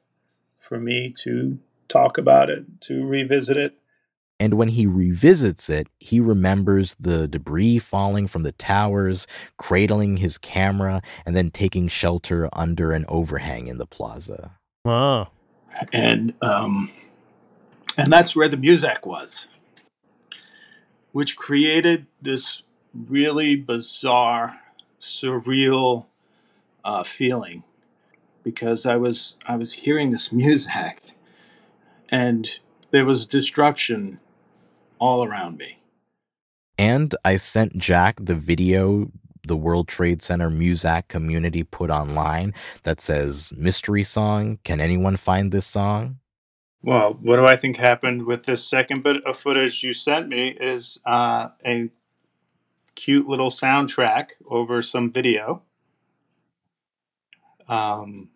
for 0.60 0.80
me 0.80 1.14
to 1.24 1.60
talk 1.88 2.18
about 2.18 2.50
it, 2.50 2.66
to 2.82 3.06
revisit 3.06 3.58
it. 3.58 3.76
And 4.40 4.54
when 4.54 4.68
he 4.68 4.86
revisits 4.86 5.70
it, 5.70 5.88
he 6.00 6.20
remembers 6.20 6.96
the 7.00 7.28
debris 7.28 7.80
falling 7.80 8.28
from 8.28 8.44
the 8.44 8.52
towers, 8.52 9.26
cradling 9.58 10.18
his 10.18 10.38
camera, 10.38 11.02
and 11.26 11.36
then 11.36 11.50
taking 11.50 11.88
shelter 11.88 12.48
under 12.54 12.92
an 12.92 13.06
overhang 13.08 13.68
in 13.68 13.78
the 13.78 13.88
plaza. 13.88 14.52
Wow. 14.86 15.30
And 15.92 16.36
um, 16.42 16.92
and 17.98 18.14
that's 18.14 18.36
where 18.36 18.48
the 18.48 18.58
Muzak 18.58 19.06
was, 19.06 19.48
which 21.12 21.36
created 21.36 22.06
this 22.22 22.62
really 22.94 23.56
bizarre, 23.56 24.62
surreal 25.00 26.06
uh, 26.86 27.04
feeling 27.04 27.64
because 28.44 28.86
I 28.86 28.96
was 28.96 29.38
I 29.46 29.58
was 29.58 29.74
hearing 29.74 30.12
this 30.12 30.30
Muzak, 30.30 31.12
and 32.10 32.48
there 32.92 33.06
was 33.06 33.26
destruction 33.26 34.20
all 35.00 35.26
around 35.26 35.58
me. 35.58 35.80
And 36.78 37.14
I 37.26 37.36
sent 37.36 37.78
Jack 37.78 38.20
the 38.22 38.36
video 38.36 39.12
the 39.46 39.58
World 39.58 39.88
Trade 39.88 40.22
Center 40.22 40.50
Muzak 40.50 41.08
community 41.08 41.64
put 41.64 41.90
online 41.90 42.54
that 42.84 43.02
says 43.02 43.52
mystery 43.56 44.04
song. 44.04 44.60
Can 44.64 44.80
anyone 44.80 45.18
find 45.18 45.52
this 45.52 45.66
song? 45.66 46.20
Well, 46.84 47.16
what 47.24 47.36
do 47.38 47.46
I 47.46 47.58
think 47.58 47.78
happened 47.78 48.26
with 48.26 48.46
this 48.46 48.68
second 48.68 49.04
bit 49.04 49.24
of 49.26 49.38
footage 49.38 49.84
you 49.84 49.94
sent 49.94 50.30
me 50.30 50.50
is 50.60 51.00
uh, 51.06 51.50
a 51.66 51.90
cute 52.96 53.28
little 53.28 53.50
soundtrack 53.50 54.30
over 54.48 54.82
some 54.82 55.12
video. 55.12 55.64
Um, 57.68 58.30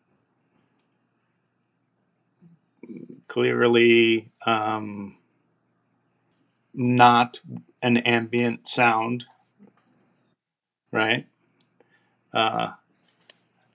clearly, 3.28 4.32
um, 4.46 5.18
not 6.74 7.40
an 7.82 7.98
ambient 7.98 8.68
sound, 8.68 9.26
right? 10.92 11.26
Uh, 12.34 12.72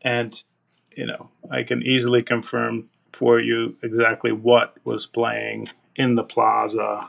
and, 0.02 0.42
you 0.96 1.06
know, 1.06 1.30
I 1.50 1.62
can 1.62 1.82
easily 1.82 2.22
confirm 2.22 2.90
for 3.16 3.40
you 3.40 3.74
exactly 3.82 4.30
what 4.30 4.76
was 4.84 5.06
playing 5.06 5.66
in 5.96 6.16
the 6.16 6.22
plaza 6.22 7.08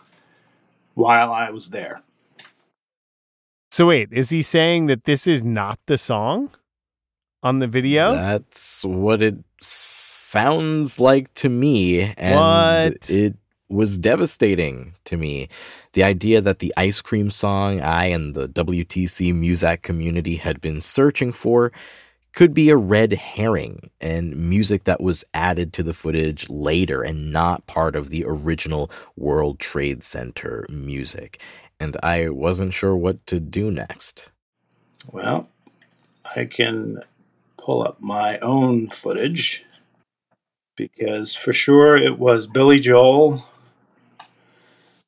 while 0.93 1.34
I 1.34 1.50
was 1.50 1.70
there. 1.70 2.02
So, 3.72 3.88
wait, 3.88 4.10
is 4.12 4.30
he 4.30 4.41
saying 4.41 4.88
that 4.88 5.04
this 5.04 5.28
is 5.28 5.43
not 5.43 5.80
the 5.86 5.98
song 5.98 6.50
on 7.43 7.60
the 7.60 7.67
video? 7.67 8.15
That's 8.15 8.86
what 8.86 9.22
it 9.22 9.36
sounds 9.62 11.00
like 11.00 11.34
to 11.36 11.50
me. 11.50 12.13
And 12.17 12.36
What? 12.93 13.10
it 13.10 13.36
was 13.70 14.00
devastating 14.00 14.93
to 15.04 15.17
me. 15.17 15.50
The 15.91 16.04
idea 16.06 16.39
that 16.39 16.60
the 16.60 16.74
ice 16.78 17.02
cream 17.02 17.30
song 17.30 17.82
I 17.82 18.06
and 18.06 18.34
the 18.34 18.48
WTC 18.48 19.34
Muzak 19.34 19.82
community 19.82 20.38
had 20.38 20.62
been 20.62 20.80
searching 20.80 21.34
for 21.34 21.74
could 22.38 22.54
be 22.54 22.69
a 22.69 22.78
red 22.78 23.13
herring 23.13 23.89
and 24.00 24.38
music 24.38 24.86
that 24.86 25.02
was 25.02 25.26
added 25.34 25.73
to 25.73 25.84
the 25.84 25.93
footage 25.93 26.47
later 26.52 27.02
and 27.04 27.34
not 27.34 27.67
part 27.67 27.97
of 27.97 28.12
the 28.12 28.23
original 28.28 28.91
World 29.17 29.60
Trade 29.60 30.04
Center 30.04 30.65
music. 30.69 31.41
And 31.82 31.97
I 32.04 32.30
wasn't 32.30 32.76
sure 32.76 32.95
what 32.95 33.26
to 33.28 33.39
do 33.41 33.71
next. 33.71 34.32
Well, 35.12 35.50
I 36.36 36.45
can 36.45 37.02
pull 37.60 37.84
up 37.84 38.02
my 38.02 38.39
own 38.39 38.89
footage. 38.89 39.65
because 40.78 41.36
for 41.36 41.54
sure 41.54 41.97
it 41.97 42.19
was 42.19 42.47
Billy 42.47 42.80
Joel 42.80 43.45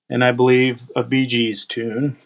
and 0.09 0.23
I 0.23 0.31
believe 0.33 0.83
a 0.95 1.03
Bee 1.03 1.27
Gees 1.27 1.65
tune. 1.65 2.17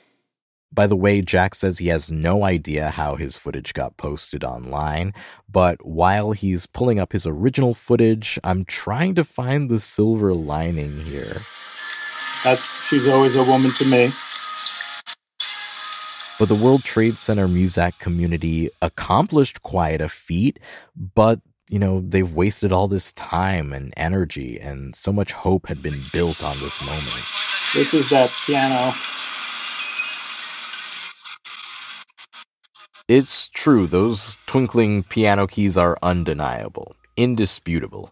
By 0.74 0.88
the 0.88 0.96
way, 0.96 1.22
Jack 1.22 1.54
says 1.54 1.78
he 1.78 1.88
has 1.90 2.10
no 2.10 2.44
idea 2.44 2.90
how 2.90 3.16
his 3.16 3.38
footage 3.38 3.74
got 3.74 3.96
posted 3.98 4.44
online, 4.44 5.14
but 5.48 5.86
while 5.86 6.32
he's 6.32 6.66
pulling 6.66 7.00
up 7.00 7.12
his 7.12 7.28
original 7.28 7.76
footage, 7.76 8.40
I'm 8.44 8.66
trying 8.66 9.14
to 9.16 9.24
find 9.24 9.70
the 9.70 9.80
silver 9.80 10.34
lining 10.34 11.02
here. 11.02 11.42
That's 12.44 12.88
she's 12.88 13.08
always 13.08 13.36
a 13.36 13.44
woman 13.44 13.72
to 13.74 13.86
me. 13.86 14.12
But 16.40 16.50
the 16.50 16.56
World 16.56 16.84
Trade 16.84 17.20
Center 17.20 17.48
Muzak 17.48 18.00
community 18.00 18.72
accomplished 18.82 19.62
quite 19.62 20.02
a 20.02 20.10
feat, 20.10 20.60
but 20.96 21.40
you 21.70 21.78
know, 21.78 22.02
they've 22.02 22.34
wasted 22.34 22.72
all 22.72 22.88
this 22.88 23.14
time 23.14 23.74
and 23.74 23.94
energy, 23.96 24.60
and 24.60 24.96
so 24.96 25.14
much 25.14 25.32
hope 25.32 25.68
had 25.68 25.82
been 25.84 26.02
built 26.12 26.44
on 26.44 26.58
this 26.60 26.84
moment. 26.86 27.24
This 27.74 27.94
is 27.94 28.10
that 28.10 28.32
piano. 28.46 28.94
It's 33.10 33.50
true, 33.50 33.86
those 33.86 34.38
twinkling 34.46 35.04
piano 35.04 35.46
keys 35.46 35.78
are 35.78 35.98
undeniable, 36.02 36.96
indisputable. 37.18 38.12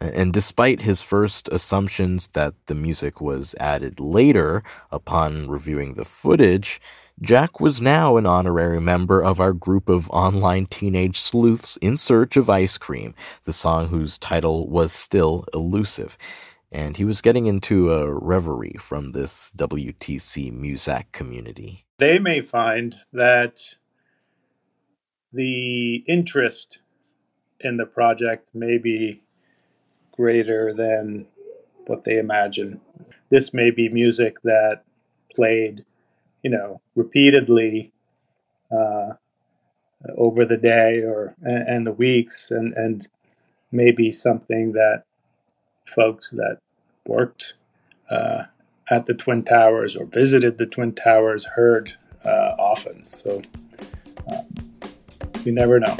And 0.00 0.32
despite 0.32 0.80
his 0.82 1.02
first 1.02 1.48
assumptions 1.48 2.28
that 2.28 2.54
the 2.64 2.74
music 2.74 3.20
was 3.20 3.54
added 3.60 4.00
later 4.00 4.62
upon 4.90 5.48
reviewing 5.48 5.94
the 5.94 6.06
footage, 6.06 6.80
Jack 7.20 7.60
was 7.60 7.82
now 7.82 8.16
an 8.16 8.24
honorary 8.24 8.80
member 8.80 9.22
of 9.22 9.38
our 9.38 9.52
group 9.52 9.90
of 9.90 10.08
online 10.10 10.64
teenage 10.64 11.20
sleuths 11.20 11.76
in 11.82 11.98
search 11.98 12.38
of 12.38 12.48
ice 12.48 12.78
cream, 12.78 13.14
the 13.44 13.52
song 13.52 13.88
whose 13.88 14.16
title 14.16 14.66
was 14.66 14.92
still 14.92 15.44
elusive. 15.52 16.16
And 16.72 16.96
he 16.96 17.04
was 17.04 17.20
getting 17.20 17.44
into 17.44 17.92
a 17.92 18.10
reverie 18.10 18.76
from 18.80 19.12
this 19.12 19.52
WTC 19.58 20.50
Muzak 20.58 21.12
community. 21.12 21.84
They 21.98 22.18
may 22.18 22.40
find 22.40 22.96
that 23.12 23.76
the 25.32 26.04
interest 26.06 26.82
in 27.60 27.76
the 27.76 27.86
project 27.86 28.50
may 28.54 28.78
be 28.78 29.22
greater 30.12 30.74
than 30.74 31.26
what 31.86 32.04
they 32.04 32.18
imagine. 32.18 32.80
This 33.30 33.54
may 33.54 33.70
be 33.70 33.88
music 33.88 34.42
that 34.42 34.82
played, 35.34 35.84
you 36.42 36.50
know, 36.50 36.80
repeatedly 36.94 37.92
uh, 38.70 39.14
over 40.16 40.44
the 40.44 40.56
day 40.56 41.00
or 41.00 41.34
and, 41.42 41.68
and 41.68 41.86
the 41.86 41.92
weeks, 41.92 42.50
and 42.50 42.74
and 42.74 43.08
maybe 43.70 44.12
something 44.12 44.72
that 44.72 45.04
folks 45.86 46.30
that 46.30 46.58
worked 47.06 47.54
uh, 48.10 48.44
at 48.90 49.06
the 49.06 49.14
Twin 49.14 49.42
Towers 49.42 49.96
or 49.96 50.04
visited 50.04 50.58
the 50.58 50.66
Twin 50.66 50.92
Towers 50.92 51.44
heard 51.44 51.94
uh, 52.24 52.54
often. 52.58 53.08
So 53.08 53.40
um, 54.30 54.71
you 55.44 55.52
never 55.52 55.80
know. 55.80 55.96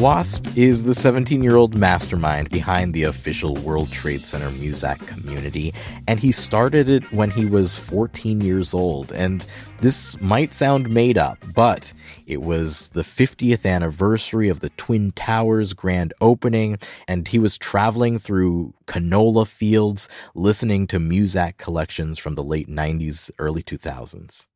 Wasp 0.00 0.56
is 0.56 0.84
the 0.84 0.94
17 0.94 1.42
year 1.42 1.56
old 1.56 1.74
mastermind 1.74 2.48
behind 2.48 2.94
the 2.94 3.02
official 3.02 3.54
World 3.56 3.92
Trade 3.92 4.24
Center 4.24 4.48
Muzak 4.48 5.06
community, 5.06 5.74
and 6.08 6.18
he 6.18 6.32
started 6.32 6.88
it 6.88 7.12
when 7.12 7.30
he 7.30 7.44
was 7.44 7.76
14 7.76 8.40
years 8.40 8.72
old. 8.72 9.12
And 9.12 9.44
this 9.82 10.18
might 10.18 10.54
sound 10.54 10.88
made 10.88 11.18
up, 11.18 11.36
but 11.54 11.92
it 12.26 12.40
was 12.40 12.88
the 12.90 13.02
50th 13.02 13.70
anniversary 13.70 14.48
of 14.48 14.60
the 14.60 14.70
Twin 14.70 15.12
Towers 15.12 15.74
grand 15.74 16.14
opening, 16.22 16.78
and 17.06 17.28
he 17.28 17.38
was 17.38 17.58
traveling 17.58 18.18
through 18.18 18.72
canola 18.86 19.46
fields 19.46 20.08
listening 20.34 20.86
to 20.86 20.98
Muzak 20.98 21.58
collections 21.58 22.18
from 22.18 22.36
the 22.36 22.44
late 22.44 22.70
90s, 22.70 23.30
early 23.38 23.62
2000s. 23.62 24.46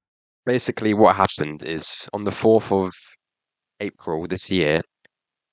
Basically, 0.47 0.93
what 0.93 1.17
happened 1.17 1.63
is 1.63 2.07
on 2.13 2.25
the 2.25 2.31
4th 2.31 2.71
of 2.71 2.93
April 3.81 4.27
this 4.27 4.51
year, 4.51 4.83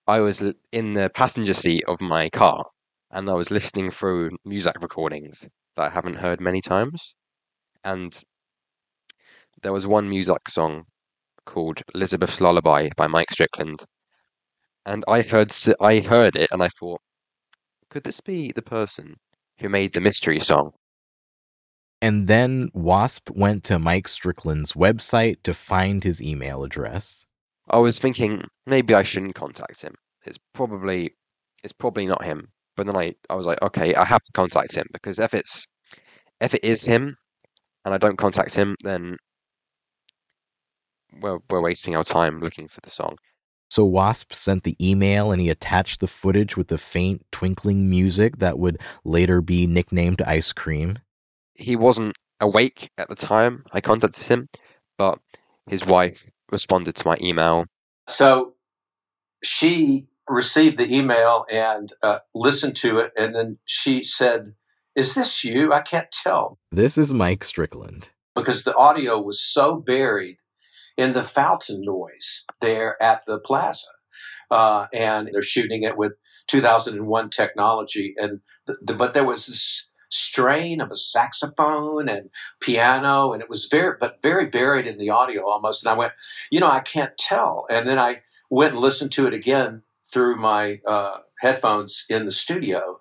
I 0.08 0.20
was 0.20 0.44
in 0.74 0.94
the 0.94 1.10
passenger 1.10 1.54
seat 1.54 1.84
of 1.88 2.02
my 2.02 2.30
car 2.30 2.66
and 3.12 3.30
I 3.30 3.34
was 3.34 3.52
listening 3.52 3.92
through 3.92 4.32
Muzak 4.46 4.82
recordings 4.82 5.48
that 5.76 5.92
I 5.92 5.94
haven't 5.94 6.18
heard 6.18 6.42
many 6.42 6.60
times. 6.60 7.16
And 7.86 8.14
there 9.64 9.72
was 9.72 9.88
one 9.88 10.10
Muzak 10.10 10.50
song 10.50 10.84
called 11.46 11.82
Elizabeth's 11.96 12.42
Lullaby 12.42 12.90
by 12.98 13.08
Mike 13.08 13.32
Strickland. 13.32 13.86
And 14.86 15.06
I 15.08 15.22
heard 15.22 15.52
I 15.80 16.00
heard 16.02 16.36
it 16.36 16.50
and 16.52 16.62
I 16.62 16.68
thought, 16.68 17.00
could 17.90 18.04
this 18.04 18.20
be 18.20 18.52
the 18.52 18.62
person 18.62 19.16
who 19.60 19.70
made 19.70 19.94
the 19.94 20.02
mystery 20.02 20.40
song? 20.40 20.74
And 22.02 22.28
then 22.28 22.70
Wasp 22.74 23.30
went 23.30 23.64
to 23.66 23.78
Mike 23.78 24.08
Strickland's 24.08 24.74
website 24.74 25.44
to 25.44 25.54
find 25.54 26.04
his 26.04 26.22
email 26.22 26.64
address. 26.64 27.26
I 27.70 27.78
was 27.78 28.00
thinking 28.00 28.44
maybe 28.66 28.96
I 28.96 29.04
shouldn't 29.04 29.36
contact 29.36 29.82
him. 29.84 29.94
It's 30.26 30.40
probably 30.54 31.12
it's 31.64 31.74
probably 31.74 32.08
not 32.08 32.24
him. 32.24 32.50
But 32.76 32.88
then 32.88 32.96
I, 32.96 33.14
I 33.30 33.36
was 33.36 33.46
like, 33.46 33.62
okay, 33.62 33.94
I 33.94 34.06
have 34.06 34.24
to 34.24 34.32
contact 34.32 34.76
him 34.76 34.88
because 34.94 35.20
if 35.20 35.34
it's 35.34 35.68
if 36.40 36.56
it 36.56 36.64
is 36.64 36.86
him 36.86 37.18
and 37.86 37.94
I 37.94 37.98
don't 37.98 38.18
contact 38.18 38.56
him, 38.56 38.76
then 38.84 39.18
well, 41.22 41.44
we're 41.50 41.62
wasting 41.62 41.96
our 41.96 42.04
time 42.04 42.40
looking 42.40 42.68
for 42.68 42.82
the 42.82 42.90
song. 42.90 43.18
So 43.70 43.86
Wasp 43.86 44.34
sent 44.34 44.64
the 44.64 44.76
email 44.86 45.32
and 45.32 45.42
he 45.42 45.50
attached 45.50 46.00
the 46.00 46.08
footage 46.08 46.58
with 46.58 46.68
the 46.68 46.78
faint 46.78 47.26
twinkling 47.32 47.90
music 47.90 48.40
that 48.40 48.60
would 48.60 48.80
later 49.06 49.40
be 49.40 49.66
nicknamed 49.66 50.22
Ice 50.24 50.52
Cream. 50.52 51.00
He 51.56 51.76
wasn't 51.76 52.18
awake 52.40 52.90
at 52.98 53.10
the 53.10 53.16
time 53.16 53.64
I 53.72 53.82
contacted 53.82 54.24
him, 54.24 54.48
but 54.98 55.20
his 55.68 55.86
wife 55.86 56.26
responded 56.52 56.96
to 56.96 57.08
my 57.08 57.18
email. 57.22 57.66
So 58.08 58.54
she 59.44 60.08
received 60.28 60.78
the 60.78 60.94
email 60.94 61.46
and 61.50 61.92
uh, 62.04 62.20
listened 62.34 62.76
to 62.78 62.98
it, 63.00 63.12
and 63.18 63.36
then 63.36 63.58
she 63.66 64.04
said, 64.04 64.54
Is 64.96 65.16
this 65.16 65.44
you? 65.44 65.74
I 65.74 65.82
can't 65.82 66.12
tell. 66.12 66.60
This 66.72 66.98
is 66.98 67.14
Mike 67.14 67.44
Strickland. 67.44 68.10
Because 68.36 68.64
the 68.64 68.76
audio 68.76 69.20
was 69.20 69.42
so 69.42 69.76
buried 69.76 70.38
in 70.98 71.14
the 71.14 71.24
fountain 71.24 71.82
noise 71.84 72.46
there 72.62 73.02
at 73.02 73.26
the 73.26 73.40
plaza. 73.40 73.88
Uh, 74.50 74.88
and 74.94 75.30
they're 75.32 75.42
shooting 75.42 75.84
it 75.84 75.98
with 75.98 76.18
2001 76.48 77.30
technology. 77.30 78.14
And 78.18 78.42
the, 78.68 78.78
the, 78.82 78.94
but 78.94 79.14
there 79.14 79.24
was 79.24 79.48
this 79.48 79.90
strain 80.12 80.82
of 80.82 80.92
a 80.92 80.96
saxophone 80.96 82.08
and 82.08 82.30
piano, 82.60 83.34
and 83.34 83.42
it 83.42 83.50
was 83.50 83.66
very, 83.66 83.96
but 84.00 84.22
very 84.22 84.46
buried 84.46 84.86
in 84.86 84.98
the 84.98 85.10
audio 85.10 85.48
almost. 85.48 85.84
And 85.84 85.92
I 85.92 85.98
went, 85.98 86.14
you 86.52 86.60
know, 86.60 86.70
I 86.70 86.82
can't 86.82 87.18
tell. 87.18 87.66
And 87.70 87.88
then 87.88 87.98
I 87.98 88.22
went 88.50 88.74
and 88.74 88.82
listened 88.82 89.12
to 89.14 89.28
it 89.28 89.34
again 89.34 89.84
through 90.12 90.36
my 90.36 90.82
uh, 90.86 91.20
headphones 91.40 92.06
in 92.10 92.26
the 92.26 92.32
studio. 92.32 93.00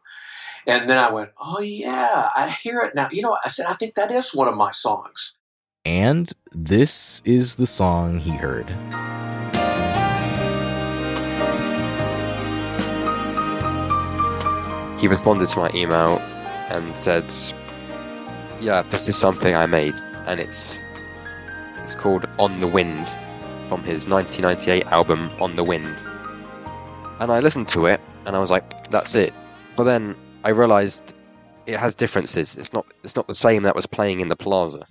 And 0.66 0.88
then 0.88 0.98
I 0.98 1.10
went, 1.10 1.30
oh, 1.42 1.60
yeah, 1.60 2.28
I 2.36 2.50
hear 2.62 2.80
it 2.80 2.94
now. 2.94 3.08
You 3.10 3.22
know, 3.22 3.36
I 3.44 3.48
said, 3.48 3.66
I 3.66 3.74
think 3.74 3.94
that 3.94 4.12
is 4.12 4.34
one 4.34 4.48
of 4.48 4.54
my 4.54 4.70
songs. 4.70 5.34
And 5.84 6.32
this 6.52 7.22
is 7.24 7.54
the 7.54 7.66
song 7.66 8.18
he 8.18 8.32
heard. 8.32 8.68
He 15.00 15.08
responded 15.08 15.48
to 15.48 15.58
my 15.58 15.70
email 15.74 16.20
and 16.70 16.96
said, 16.96 17.24
"Yeah, 18.60 18.82
this 18.82 19.08
is 19.08 19.16
something 19.16 19.54
I 19.54 19.66
made, 19.66 19.94
and 20.26 20.40
it's 20.40 20.80
it's 21.82 21.94
called 21.94 22.26
On 22.38 22.58
the 22.58 22.66
Wind 22.66 23.08
from 23.68 23.82
his 23.82 24.06
1998 24.08 24.86
album 24.86 25.30
On 25.40 25.54
the 25.54 25.64
Wind." 25.64 25.94
And 27.20 27.30
I 27.30 27.40
listened 27.40 27.68
to 27.68 27.86
it, 27.86 28.00
and 28.26 28.36
I 28.36 28.38
was 28.38 28.50
like, 28.50 28.90
"That's 28.90 29.14
it." 29.14 29.34
But 29.76 29.84
then 29.84 30.16
I 30.44 30.50
realized 30.50 31.14
it 31.66 31.78
has 31.78 31.94
differences. 31.94 32.56
It's 32.56 32.72
not 32.72 32.86
it's 33.04 33.16
not 33.16 33.28
the 33.28 33.34
same 33.34 33.62
that 33.64 33.74
was 33.74 33.86
playing 33.86 34.20
in 34.20 34.28
the 34.28 34.36
plaza. 34.36 34.86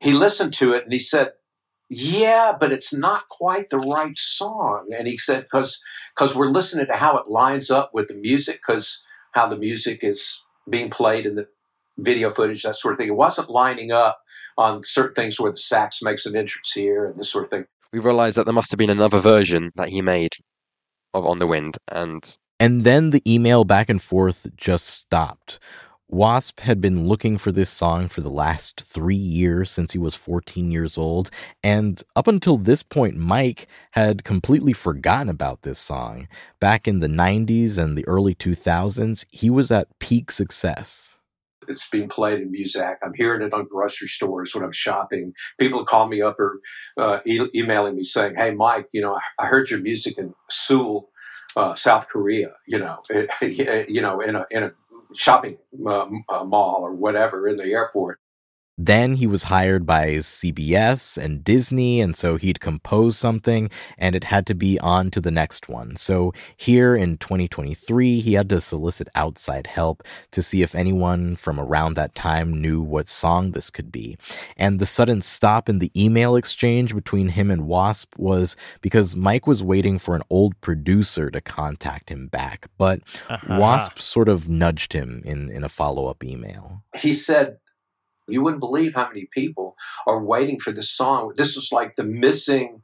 He 0.00 0.12
listened 0.12 0.52
to 0.54 0.72
it 0.72 0.84
and 0.84 0.92
he 0.92 0.98
said, 0.98 1.32
"Yeah, 1.88 2.52
but 2.58 2.72
it's 2.72 2.92
not 2.92 3.28
quite 3.28 3.70
the 3.70 3.78
right 3.78 4.18
song." 4.18 4.88
And 4.96 5.08
he 5.08 5.16
said, 5.16 5.42
"Because 5.42 5.80
because 6.14 6.36
we're 6.36 6.50
listening 6.50 6.86
to 6.86 6.96
how 6.96 7.16
it 7.16 7.28
lines 7.28 7.70
up 7.70 7.90
with 7.94 8.08
the 8.08 8.14
music, 8.14 8.60
because 8.66 9.02
how 9.32 9.46
the 9.46 9.56
music 9.56 10.00
is 10.02 10.42
being 10.68 10.90
played 10.90 11.26
in 11.26 11.34
the 11.34 11.48
video 11.98 12.30
footage, 12.30 12.62
that 12.62 12.76
sort 12.76 12.92
of 12.92 12.98
thing. 12.98 13.08
It 13.08 13.16
wasn't 13.16 13.50
lining 13.50 13.90
up 13.90 14.20
on 14.56 14.82
certain 14.84 15.14
things 15.14 15.40
where 15.40 15.50
the 15.50 15.56
sax 15.56 16.00
makes 16.02 16.26
an 16.26 16.36
entrance 16.36 16.72
here 16.72 17.06
and 17.06 17.16
this 17.16 17.30
sort 17.30 17.44
of 17.44 17.50
thing. 17.50 17.66
We 17.92 17.98
realized 17.98 18.36
that 18.36 18.44
there 18.44 18.54
must 18.54 18.70
have 18.70 18.78
been 18.78 18.90
another 18.90 19.18
version 19.18 19.72
that 19.76 19.88
he 19.88 20.02
made 20.02 20.34
of 21.14 21.26
On 21.26 21.38
the 21.38 21.46
Wind, 21.46 21.78
and 21.90 22.36
and 22.60 22.82
then 22.82 23.10
the 23.10 23.22
email 23.26 23.64
back 23.64 23.88
and 23.88 24.00
forth 24.00 24.46
just 24.56 24.86
stopped. 24.86 25.58
Wasp 26.10 26.60
had 26.60 26.80
been 26.80 27.06
looking 27.06 27.36
for 27.36 27.52
this 27.52 27.68
song 27.68 28.08
for 28.08 28.22
the 28.22 28.30
last 28.30 28.80
three 28.80 29.14
years 29.14 29.70
since 29.70 29.92
he 29.92 29.98
was 29.98 30.14
14 30.14 30.70
years 30.70 30.96
old, 30.96 31.30
and 31.62 32.02
up 32.16 32.26
until 32.26 32.56
this 32.56 32.82
point, 32.82 33.16
Mike 33.16 33.68
had 33.90 34.24
completely 34.24 34.72
forgotten 34.72 35.28
about 35.28 35.62
this 35.62 35.78
song. 35.78 36.26
Back 36.60 36.88
in 36.88 37.00
the 37.00 37.08
90s 37.08 37.76
and 37.76 37.96
the 37.96 38.08
early 38.08 38.34
2000s, 38.34 39.26
he 39.28 39.50
was 39.50 39.70
at 39.70 39.98
peak 39.98 40.30
success. 40.30 41.16
It's 41.68 41.88
being 41.90 42.08
played 42.08 42.40
in 42.40 42.50
Muzak. 42.50 42.96
I'm 43.02 43.12
hearing 43.14 43.42
it 43.42 43.52
on 43.52 43.66
grocery 43.66 44.08
stores 44.08 44.54
when 44.54 44.64
I'm 44.64 44.72
shopping. 44.72 45.34
People 45.58 45.84
call 45.84 46.08
me 46.08 46.22
up 46.22 46.40
or 46.40 46.60
uh, 46.96 47.18
e- 47.26 47.50
emailing 47.54 47.96
me 47.96 48.04
saying, 48.04 48.36
"Hey, 48.36 48.52
Mike, 48.52 48.88
you 48.92 49.02
know, 49.02 49.18
I, 49.38 49.46
heard 49.46 49.68
your 49.68 49.80
music 49.80 50.16
in 50.16 50.34
Seoul, 50.48 51.10
uh, 51.56 51.74
South 51.74 52.08
Korea. 52.08 52.54
You 52.66 52.78
know, 52.78 53.02
you 53.42 54.00
know, 54.00 54.20
in 54.20 54.36
a 54.36 54.46
in 54.50 54.62
a 54.64 54.72
shopping 55.18 55.58
uh, 55.84 56.08
uh, 56.28 56.44
mall 56.44 56.80
or 56.82 56.94
whatever 56.94 57.48
in 57.48 57.56
the 57.56 57.64
airport. 57.64 58.20
Then 58.78 59.14
he 59.14 59.26
was 59.26 59.44
hired 59.44 59.84
by 59.84 60.06
CBS 60.18 61.18
and 61.18 61.42
Disney, 61.42 62.00
and 62.00 62.14
so 62.14 62.36
he'd 62.36 62.60
compose 62.60 63.18
something 63.18 63.70
and 63.98 64.14
it 64.14 64.24
had 64.24 64.46
to 64.46 64.54
be 64.54 64.78
on 64.78 65.10
to 65.10 65.20
the 65.20 65.32
next 65.32 65.68
one. 65.68 65.96
So 65.96 66.32
here 66.56 66.94
in 66.94 67.18
2023, 67.18 68.20
he 68.20 68.34
had 68.34 68.48
to 68.50 68.60
solicit 68.60 69.08
outside 69.16 69.66
help 69.66 70.04
to 70.30 70.42
see 70.42 70.62
if 70.62 70.74
anyone 70.76 71.34
from 71.34 71.58
around 71.58 71.94
that 71.94 72.14
time 72.14 72.60
knew 72.62 72.80
what 72.80 73.08
song 73.08 73.50
this 73.50 73.68
could 73.68 73.90
be. 73.90 74.16
And 74.56 74.78
the 74.78 74.86
sudden 74.86 75.22
stop 75.22 75.68
in 75.68 75.80
the 75.80 75.90
email 76.00 76.36
exchange 76.36 76.94
between 76.94 77.30
him 77.30 77.50
and 77.50 77.66
Wasp 77.66 78.14
was 78.16 78.56
because 78.80 79.16
Mike 79.16 79.46
was 79.48 79.62
waiting 79.62 79.98
for 79.98 80.14
an 80.14 80.22
old 80.30 80.58
producer 80.60 81.30
to 81.30 81.40
contact 81.40 82.10
him 82.10 82.28
back, 82.28 82.68
but 82.78 83.00
Uh-huh. 83.28 83.58
Wasp 83.58 83.98
sort 83.98 84.28
of 84.28 84.48
nudged 84.48 84.92
him 84.92 85.22
in, 85.24 85.50
in 85.50 85.64
a 85.64 85.68
follow 85.68 86.06
up 86.06 86.22
email. 86.22 86.82
He 86.94 87.12
said, 87.12 87.58
"You 88.28 88.42
wouldn't 88.42 88.60
believe 88.60 88.94
how 88.94 89.08
many 89.08 89.26
people 89.26 89.76
are 90.06 90.22
waiting 90.22 90.60
for 90.60 90.72
this 90.72 90.90
song. 90.90 91.32
This 91.36 91.56
is 91.56 91.72
like 91.72 91.96
the 91.96 92.04
missing." 92.04 92.82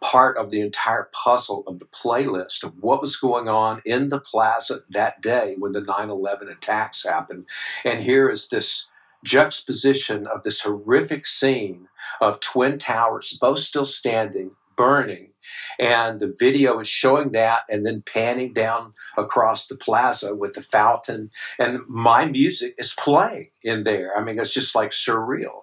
Part 0.00 0.36
of 0.36 0.50
the 0.50 0.60
entire 0.60 1.08
puzzle 1.12 1.64
of 1.66 1.78
the 1.78 1.86
playlist 1.86 2.62
of 2.62 2.74
what 2.82 3.00
was 3.00 3.16
going 3.16 3.48
on 3.48 3.80
in 3.86 4.10
the 4.10 4.20
plaza 4.20 4.80
that 4.90 5.22
day 5.22 5.54
when 5.58 5.72
the 5.72 5.80
9 5.80 6.10
11 6.10 6.48
attacks 6.48 7.04
happened. 7.04 7.46
And 7.84 8.02
here 8.02 8.28
is 8.28 8.48
this 8.48 8.88
juxtaposition 9.24 10.26
of 10.26 10.42
this 10.42 10.60
horrific 10.60 11.26
scene 11.26 11.88
of 12.20 12.40
Twin 12.40 12.76
Towers, 12.76 13.38
both 13.40 13.60
still 13.60 13.86
standing, 13.86 14.54
burning. 14.76 15.33
And 15.78 16.20
the 16.20 16.34
video 16.38 16.78
is 16.80 16.88
showing 16.88 17.32
that 17.32 17.62
and 17.68 17.84
then 17.84 18.02
panning 18.02 18.52
down 18.52 18.92
across 19.16 19.66
the 19.66 19.76
plaza 19.76 20.34
with 20.34 20.54
the 20.54 20.62
fountain. 20.62 21.30
And 21.58 21.80
my 21.88 22.26
music 22.26 22.74
is 22.78 22.94
playing 22.94 23.50
in 23.62 23.84
there. 23.84 24.16
I 24.16 24.22
mean, 24.22 24.38
it's 24.38 24.52
just 24.52 24.74
like 24.74 24.90
surreal. 24.90 25.62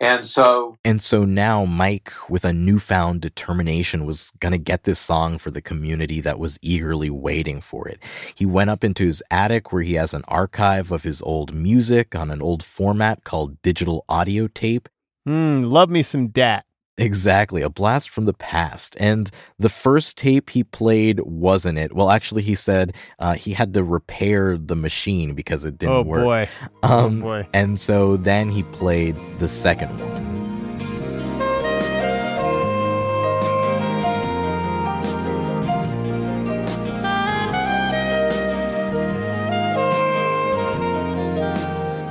And 0.00 0.24
so 0.24 0.76
And 0.84 1.02
so 1.02 1.24
now 1.24 1.64
Mike, 1.64 2.12
with 2.28 2.44
a 2.44 2.52
newfound 2.52 3.20
determination, 3.20 4.06
was 4.06 4.30
going 4.38 4.52
to 4.52 4.58
get 4.58 4.84
this 4.84 5.00
song 5.00 5.38
for 5.38 5.50
the 5.50 5.62
community 5.62 6.20
that 6.20 6.38
was 6.38 6.58
eagerly 6.62 7.10
waiting 7.10 7.60
for 7.60 7.88
it. 7.88 8.02
He 8.34 8.46
went 8.46 8.70
up 8.70 8.84
into 8.84 9.06
his 9.06 9.22
attic 9.30 9.72
where 9.72 9.82
he 9.82 9.94
has 9.94 10.14
an 10.14 10.24
archive 10.28 10.92
of 10.92 11.02
his 11.02 11.22
old 11.22 11.54
music 11.54 12.14
on 12.14 12.30
an 12.30 12.42
old 12.42 12.62
format 12.62 13.24
called 13.24 13.60
digital 13.62 14.04
audio 14.08 14.46
tape. 14.46 14.88
Hmm, 15.26 15.62
love 15.64 15.90
me 15.90 16.02
some 16.02 16.28
DAT. 16.28 16.64
Exactly, 16.98 17.62
a 17.62 17.70
blast 17.70 18.10
from 18.10 18.24
the 18.26 18.34
past. 18.34 18.96
And 18.98 19.30
the 19.58 19.68
first 19.68 20.18
tape 20.18 20.50
he 20.50 20.64
played 20.64 21.20
wasn't 21.20 21.78
it. 21.78 21.94
Well, 21.94 22.10
actually, 22.10 22.42
he 22.42 22.54
said 22.56 22.94
uh, 23.20 23.34
he 23.34 23.52
had 23.52 23.72
to 23.74 23.84
repair 23.84 24.58
the 24.58 24.74
machine 24.76 25.34
because 25.34 25.64
it 25.64 25.78
didn't 25.78 25.94
Oh, 25.94 26.02
work. 26.02 26.24
boy. 26.24 26.48
Oh, 26.82 27.06
Um, 27.06 27.20
boy. 27.20 27.46
And 27.54 27.78
so 27.78 28.16
then 28.16 28.50
he 28.50 28.64
played 28.64 29.16
the 29.38 29.48
second 29.48 29.88
one. 29.90 30.37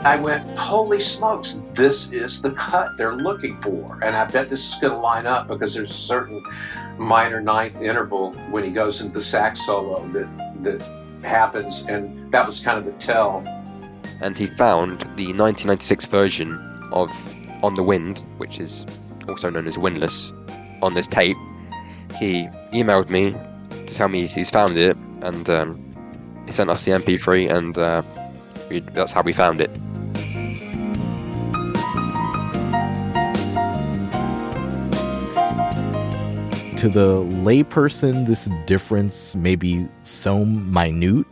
I 0.07 0.15
went, 0.15 0.57
holy 0.57 1.01
smokes, 1.01 1.59
this 1.73 2.13
is 2.13 2.41
the 2.41 2.51
cut 2.51 2.95
they're 2.95 3.17
looking 3.17 3.57
for. 3.57 3.99
And 4.01 4.15
I 4.15 4.23
bet 4.23 4.47
this 4.47 4.69
is 4.69 4.79
going 4.79 4.93
to 4.93 4.99
line 4.99 5.27
up 5.27 5.49
because 5.49 5.73
there's 5.73 5.91
a 5.91 5.93
certain 5.93 6.41
minor 6.97 7.41
ninth 7.41 7.81
interval 7.81 8.31
when 8.49 8.63
he 8.63 8.69
goes 8.69 9.01
into 9.01 9.15
the 9.15 9.21
sax 9.21 9.65
solo 9.65 10.07
that, 10.13 10.63
that 10.63 10.81
happens. 11.27 11.85
And 11.87 12.31
that 12.31 12.45
was 12.45 12.61
kind 12.61 12.77
of 12.77 12.85
the 12.85 12.93
tell. 12.93 13.43
And 14.21 14.37
he 14.37 14.45
found 14.45 15.01
the 15.17 15.33
1996 15.33 16.05
version 16.05 16.53
of 16.93 17.11
On 17.61 17.75
the 17.75 17.83
Wind, 17.83 18.25
which 18.37 18.61
is 18.61 18.85
also 19.27 19.49
known 19.49 19.67
as 19.67 19.77
Windless, 19.77 20.31
on 20.81 20.93
this 20.93 21.07
tape. 21.07 21.35
He 22.17 22.47
emailed 22.71 23.09
me 23.09 23.31
to 23.31 23.93
tell 23.93 24.07
me 24.07 24.25
he's 24.25 24.51
found 24.51 24.77
it, 24.77 24.95
and 25.21 25.49
um, 25.49 25.95
he 26.45 26.53
sent 26.53 26.69
us 26.69 26.85
the 26.85 26.93
MP3, 26.93 27.51
and 27.51 27.77
uh, 27.77 28.03
we, 28.69 28.79
that's 28.79 29.11
how 29.11 29.21
we 29.21 29.33
found 29.33 29.59
it. 29.59 29.69
To 36.77 36.89
the 36.89 37.23
layperson, 37.43 38.27
this 38.27 38.47
difference 38.67 39.33
may 39.33 39.55
be 39.55 39.87
so 40.03 40.45
minute, 40.45 41.25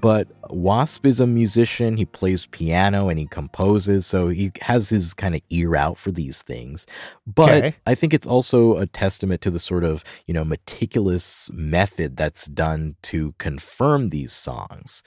but 0.00 0.28
Wasp 0.48 1.04
is 1.04 1.20
a 1.20 1.26
musician. 1.26 1.98
He 1.98 2.06
plays 2.06 2.46
piano 2.46 3.08
and 3.10 3.18
he 3.18 3.26
composes, 3.26 4.06
so 4.06 4.28
he 4.28 4.50
has 4.62 4.88
his 4.88 5.12
kind 5.12 5.34
of 5.34 5.42
ear 5.50 5.76
out 5.76 5.98
for 5.98 6.10
these 6.10 6.40
things. 6.40 6.86
But 7.26 7.50
Okay. 7.64 7.76
I 7.86 7.94
think 7.94 8.14
it's 8.14 8.26
also 8.26 8.78
a 8.78 8.86
testament 8.86 9.42
to 9.42 9.50
the 9.50 9.58
sort 9.58 9.84
of, 9.84 10.04
you 10.26 10.32
know, 10.32 10.44
meticulous 10.44 11.50
method 11.52 12.16
that's 12.16 12.46
done 12.46 12.96
to 13.02 13.34
confirm 13.38 14.08
these 14.08 14.32
songs. 14.32 15.02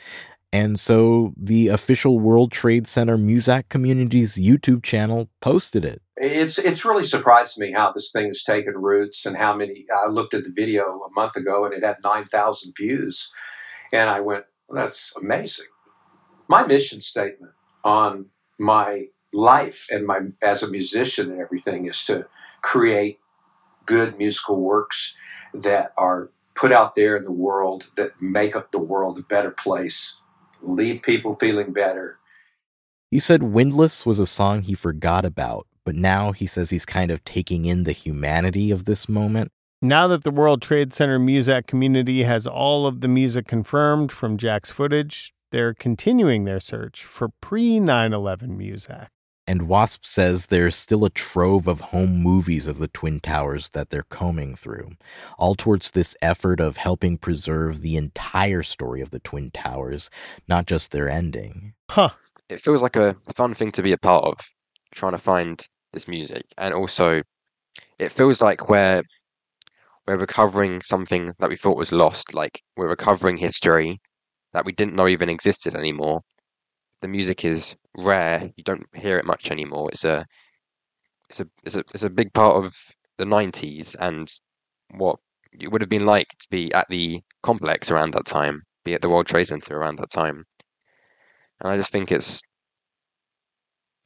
And 0.53 0.79
so 0.79 1.33
the 1.37 1.69
official 1.69 2.19
World 2.19 2.51
Trade 2.51 2.87
Center 2.87 3.17
Muzak 3.17 3.69
community's 3.69 4.35
YouTube 4.35 4.83
channel 4.83 5.29
posted 5.39 5.85
it. 5.85 6.01
It's 6.17 6.57
it's 6.57 6.83
really 6.85 7.05
surprised 7.05 7.57
me 7.57 7.71
how 7.71 7.91
this 7.91 8.11
thing 8.11 8.27
has 8.27 8.43
taken 8.43 8.73
roots 8.75 9.25
and 9.25 9.37
how 9.37 9.55
many. 9.55 9.85
I 9.95 10.07
looked 10.09 10.33
at 10.33 10.43
the 10.43 10.51
video 10.53 10.83
a 10.83 11.11
month 11.15 11.35
ago 11.35 11.65
and 11.65 11.73
it 11.73 11.83
had 11.83 11.97
nine 12.03 12.25
thousand 12.25 12.73
views, 12.77 13.31
and 13.93 14.09
I 14.09 14.19
went, 14.19 14.45
"That's 14.69 15.15
amazing." 15.15 15.67
My 16.47 16.67
mission 16.67 16.99
statement 16.99 17.53
on 17.83 18.27
my 18.59 19.07
life 19.33 19.87
and 19.89 20.05
my 20.05 20.19
as 20.41 20.61
a 20.61 20.69
musician 20.69 21.31
and 21.31 21.39
everything 21.39 21.85
is 21.85 22.03
to 22.03 22.27
create 22.61 23.19
good 23.85 24.17
musical 24.17 24.59
works 24.59 25.15
that 25.53 25.93
are 25.97 26.29
put 26.53 26.71
out 26.71 26.95
there 26.95 27.15
in 27.15 27.23
the 27.23 27.31
world 27.31 27.87
that 27.95 28.21
make 28.21 28.55
up 28.55 28.71
the 28.71 28.79
world 28.79 29.17
a 29.17 29.23
better 29.23 29.51
place, 29.51 30.17
leave 30.61 31.01
people 31.03 31.33
feeling 31.35 31.73
better, 31.73 32.17
He 33.09 33.19
said 33.19 33.43
Windless 33.43 34.05
was 34.05 34.19
a 34.19 34.25
song 34.25 34.61
he 34.63 34.73
forgot 34.73 35.25
about, 35.25 35.67
but 35.85 35.95
now 35.95 36.31
he 36.31 36.47
says 36.47 36.69
he's 36.69 36.85
kind 36.85 37.11
of 37.11 37.23
taking 37.25 37.65
in 37.65 37.83
the 37.83 37.91
humanity 37.91 38.71
of 38.71 38.85
this 38.85 39.09
moment. 39.09 39.51
Now 39.81 40.07
that 40.07 40.23
the 40.23 40.31
World 40.31 40.61
Trade 40.61 40.93
Center 40.93 41.19
Muzak 41.19 41.67
community 41.67 42.23
has 42.23 42.47
all 42.47 42.85
of 42.85 43.01
the 43.01 43.07
music 43.07 43.47
confirmed 43.47 44.11
from 44.11 44.37
Jack's 44.37 44.71
footage, 44.71 45.33
they're 45.51 45.73
continuing 45.73 46.45
their 46.45 46.59
search 46.59 47.03
for 47.03 47.29
pre 47.41 47.79
9 47.79 48.13
11 48.13 48.57
Muzak. 48.57 49.07
And 49.47 49.67
Wasp 49.67 50.05
says 50.05 50.45
there's 50.45 50.75
still 50.75 51.03
a 51.03 51.09
trove 51.09 51.67
of 51.67 51.81
home 51.81 52.21
movies 52.21 52.67
of 52.67 52.77
the 52.77 52.87
Twin 52.87 53.19
Towers 53.19 53.69
that 53.69 53.89
they're 53.89 54.03
combing 54.03 54.55
through, 54.55 54.91
all 55.37 55.55
towards 55.55 55.91
this 55.91 56.15
effort 56.21 56.59
of 56.59 56.77
helping 56.77 57.17
preserve 57.17 57.81
the 57.81 57.97
entire 57.97 58.63
story 58.63 59.01
of 59.01 59.09
the 59.09 59.19
Twin 59.19 59.51
Towers, 59.51 60.09
not 60.47 60.67
just 60.67 60.91
their 60.91 61.09
ending. 61.09 61.73
Huh. 61.89 62.09
It 62.49 62.59
feels 62.59 62.81
like 62.81 62.95
a 62.95 63.15
fun 63.35 63.53
thing 63.53 63.71
to 63.73 63.81
be 63.81 63.91
a 63.91 63.97
part 63.97 64.25
of, 64.25 64.37
trying 64.91 65.13
to 65.13 65.17
find 65.17 65.67
this 65.93 66.07
music, 66.07 66.43
and 66.57 66.73
also 66.73 67.21
it 67.99 68.11
feels 68.11 68.41
like 68.41 68.69
we're 68.69 69.03
we're 70.07 70.17
recovering 70.17 70.81
something 70.81 71.33
that 71.39 71.49
we 71.49 71.55
thought 71.55 71.77
was 71.77 71.91
lost. 71.91 72.33
Like 72.33 72.61
we're 72.75 72.89
recovering 72.89 73.37
history 73.37 73.99
that 74.53 74.65
we 74.65 74.71
didn't 74.71 74.95
know 74.95 75.07
even 75.07 75.29
existed 75.29 75.75
anymore. 75.75 76.21
The 77.01 77.07
music 77.07 77.45
is 77.45 77.75
rare; 77.97 78.51
you 78.57 78.63
don't 78.63 78.87
hear 78.95 79.17
it 79.17 79.25
much 79.25 79.51
anymore. 79.51 79.89
It's 79.89 80.05
a 80.05 80.25
it's 81.29 81.39
a 81.39 81.47
it's 81.63 81.75
a 81.75 81.83
it's 81.93 82.03
a 82.03 82.09
big 82.09 82.33
part 82.33 82.63
of 82.63 82.75
the 83.17 83.25
'90s 83.25 83.95
and 83.99 84.31
what 84.91 85.19
it 85.51 85.71
would 85.71 85.81
have 85.81 85.89
been 85.89 86.05
like 86.05 86.29
to 86.39 86.47
be 86.49 86.73
at 86.73 86.87
the 86.89 87.21
complex 87.43 87.91
around 87.91 88.13
that 88.13 88.25
time, 88.25 88.63
be 88.85 88.93
at 88.93 89.01
the 89.01 89.09
World 89.09 89.27
Trade 89.27 89.45
Center 89.47 89.77
around 89.77 89.97
that 89.97 90.11
time. 90.11 90.45
And 91.59 91.71
I 91.71 91.77
just 91.77 91.91
think 91.91 92.11
it's 92.11 92.41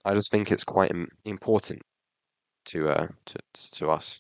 I 0.06 0.14
just 0.14 0.32
think 0.32 0.52
it's 0.52 0.64
quite 0.64 0.92
important 1.26 1.82
to 2.66 2.90
uh 2.90 3.08
to 3.28 3.40
to 3.74 3.90
us. 3.92 4.20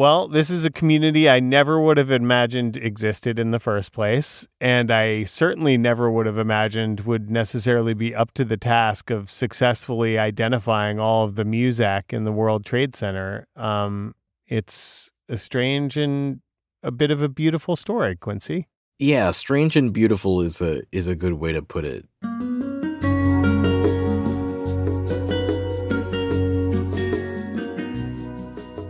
Well, 0.00 0.28
this 0.28 0.48
is 0.48 0.64
a 0.64 0.70
community 0.70 1.28
I 1.28 1.40
never 1.40 1.78
would 1.78 1.98
have 1.98 2.10
imagined 2.10 2.78
existed 2.78 3.38
in 3.38 3.50
the 3.50 3.58
first 3.58 3.92
place. 3.92 4.48
And 4.58 4.90
I 4.90 5.24
certainly 5.24 5.76
never 5.76 6.10
would 6.10 6.24
have 6.24 6.38
imagined 6.38 7.00
would 7.00 7.28
necessarily 7.28 7.92
be 7.92 8.14
up 8.14 8.32
to 8.32 8.46
the 8.46 8.56
task 8.56 9.10
of 9.10 9.30
successfully 9.30 10.18
identifying 10.18 10.98
all 10.98 11.24
of 11.24 11.34
the 11.34 11.44
Muzak 11.44 12.14
in 12.14 12.24
the 12.24 12.32
World 12.32 12.64
Trade 12.64 12.96
Center. 12.96 13.46
Um, 13.56 14.14
it's 14.46 15.12
a 15.28 15.36
strange 15.36 15.98
and 15.98 16.40
a 16.82 16.90
bit 16.90 17.10
of 17.10 17.20
a 17.20 17.28
beautiful 17.28 17.76
story, 17.76 18.16
Quincy. 18.16 18.68
Yeah, 18.98 19.32
strange 19.32 19.76
and 19.76 19.92
beautiful 19.92 20.40
is 20.40 20.62
a 20.62 20.80
is 20.90 21.08
a 21.08 21.14
good 21.14 21.34
way 21.34 21.52
to 21.52 21.60
put 21.60 21.84
it. 21.84 22.06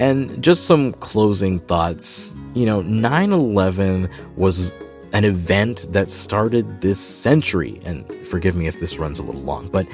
And 0.01 0.43
just 0.43 0.67
some 0.67 0.93
closing 0.95 1.61
thoughts. 1.61 2.37
You 2.55 2.67
know, 2.67 2.83
9 2.83 3.33
11 3.33 4.11
was 4.37 4.73
an 5.13 5.25
event 5.25 5.87
that 5.91 6.11
started 6.11 6.81
this 6.81 6.99
century. 6.99 7.81
And 7.85 8.11
forgive 8.27 8.57
me 8.57 8.67
if 8.67 8.81
this 8.81 8.99
runs 8.99 9.19
a 9.19 9.23
little 9.23 9.43
long, 9.43 9.69
but 9.69 9.87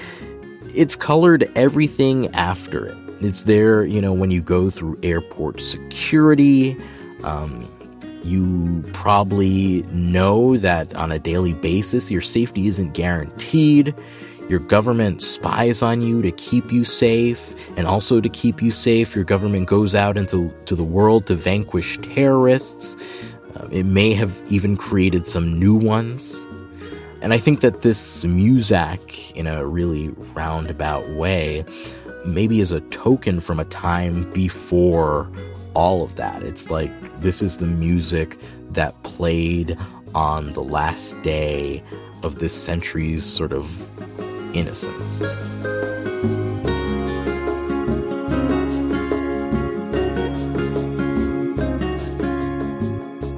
it's 0.74 0.96
colored 0.96 1.50
everything 1.54 2.28
after 2.34 2.86
it. 2.86 2.96
It's 3.20 3.44
there, 3.44 3.84
you 3.84 4.00
know, 4.00 4.12
when 4.12 4.30
you 4.30 4.42
go 4.42 4.70
through 4.70 4.98
airport 5.02 5.60
security. 5.60 6.76
Um, 7.24 7.66
you 8.22 8.84
probably 8.92 9.82
know 9.92 10.56
that 10.56 10.94
on 10.96 11.12
a 11.12 11.18
daily 11.18 11.52
basis, 11.52 12.10
your 12.10 12.20
safety 12.20 12.66
isn't 12.66 12.92
guaranteed. 12.92 13.94
Your 14.48 14.60
government 14.60 15.22
spies 15.22 15.82
on 15.82 16.00
you 16.00 16.22
to 16.22 16.30
keep 16.30 16.70
you 16.70 16.84
safe, 16.84 17.52
and 17.76 17.86
also 17.86 18.20
to 18.20 18.28
keep 18.28 18.62
you 18.62 18.70
safe, 18.70 19.14
your 19.16 19.24
government 19.24 19.66
goes 19.66 19.94
out 19.94 20.16
into 20.16 20.52
to 20.66 20.76
the 20.76 20.84
world 20.84 21.26
to 21.26 21.34
vanquish 21.34 21.98
terrorists. 21.98 22.96
Uh, 23.56 23.66
it 23.72 23.84
may 23.84 24.14
have 24.14 24.44
even 24.48 24.76
created 24.76 25.26
some 25.26 25.58
new 25.58 25.74
ones. 25.74 26.46
And 27.22 27.32
I 27.32 27.38
think 27.38 27.60
that 27.60 27.82
this 27.82 28.24
Muzak, 28.24 29.32
in 29.32 29.48
a 29.48 29.66
really 29.66 30.10
roundabout 30.34 31.08
way, 31.10 31.64
maybe 32.24 32.60
is 32.60 32.70
a 32.70 32.80
token 32.82 33.40
from 33.40 33.58
a 33.58 33.64
time 33.64 34.30
before 34.30 35.28
all 35.74 36.04
of 36.04 36.14
that. 36.16 36.44
It's 36.44 36.70
like 36.70 36.90
this 37.20 37.42
is 37.42 37.58
the 37.58 37.66
music 37.66 38.38
that 38.70 39.02
played 39.02 39.76
on 40.14 40.52
the 40.52 40.62
last 40.62 41.20
day 41.22 41.82
of 42.22 42.38
this 42.38 42.54
century's 42.54 43.24
sort 43.24 43.52
of 43.52 43.90
innocence. 44.56 45.36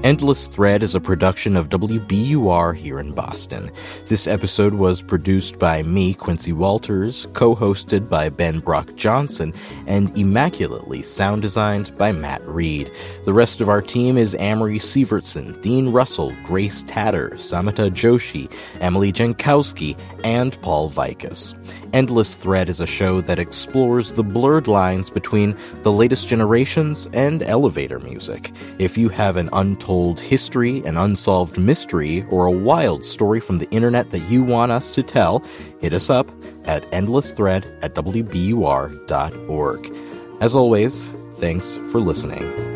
Endless 0.09 0.47
Thread 0.47 0.83
is 0.83 0.95
a 0.95 1.01
production 1.01 1.55
of 1.55 1.69
WBUR 1.69 2.75
here 2.75 2.99
in 2.99 3.13
Boston. 3.13 3.71
This 4.07 4.27
episode 4.27 4.73
was 4.73 5.03
produced 5.03 5.59
by 5.59 5.83
me, 5.83 6.15
Quincy 6.15 6.51
Walters, 6.51 7.27
co 7.35 7.55
hosted 7.55 8.09
by 8.09 8.31
Ben 8.31 8.61
Brock 8.61 8.97
Johnson, 8.97 9.53
and 9.87 10.17
immaculately 10.17 11.03
sound 11.03 11.43
designed 11.43 11.95
by 11.99 12.13
Matt 12.13 12.41
Reed. 12.49 12.91
The 13.27 13.35
rest 13.35 13.61
of 13.61 13.69
our 13.69 13.83
team 13.83 14.17
is 14.17 14.35
Amory 14.39 14.79
Sivertson, 14.79 15.61
Dean 15.61 15.91
Russell, 15.91 16.33
Grace 16.43 16.85
Tatter, 16.85 17.33
Samita 17.35 17.91
Joshi, 17.91 18.51
Emily 18.81 19.13
Jankowski, 19.13 19.95
and 20.25 20.59
Paul 20.63 20.91
Vaitkus. 20.91 21.55
Endless 21.93 22.34
Thread 22.34 22.68
is 22.68 22.80
a 22.80 22.86
show 22.86 23.20
that 23.22 23.39
explores 23.39 24.12
the 24.12 24.22
blurred 24.22 24.68
lines 24.68 25.09
between 25.09 25.57
the 25.82 25.93
latest 25.93 26.28
generations 26.28 27.09
and 27.12 27.43
elevator 27.43 27.99
music. 27.99 28.53
If 28.78 28.99
you 28.99 29.09
have 29.09 29.36
an 29.36 29.49
untold 29.53 30.20
history, 30.20 30.84
an 30.84 30.99
unsolved 30.99 31.59
mystery, 31.59 32.26
or 32.30 32.47
a 32.47 32.51
wild 32.51 33.05
story 33.05 33.41
from 33.41 33.59
the 33.59 33.70
internet 33.70 34.11
that 34.11 34.30
you 34.30 34.43
want 34.43 34.70
us 34.70 34.93
to 34.93 35.03
tell, 35.03 35.43
hit 35.80 35.95
us 35.95 36.11
up 36.11 36.28
at 36.64 36.82
endlessthread 36.91 37.64
at 37.82 37.95
wbur.org. 37.95 39.97
As 40.41 40.55
always, 40.55 41.11
thanks 41.36 41.80
for 41.91 42.01
listening. 42.01 42.68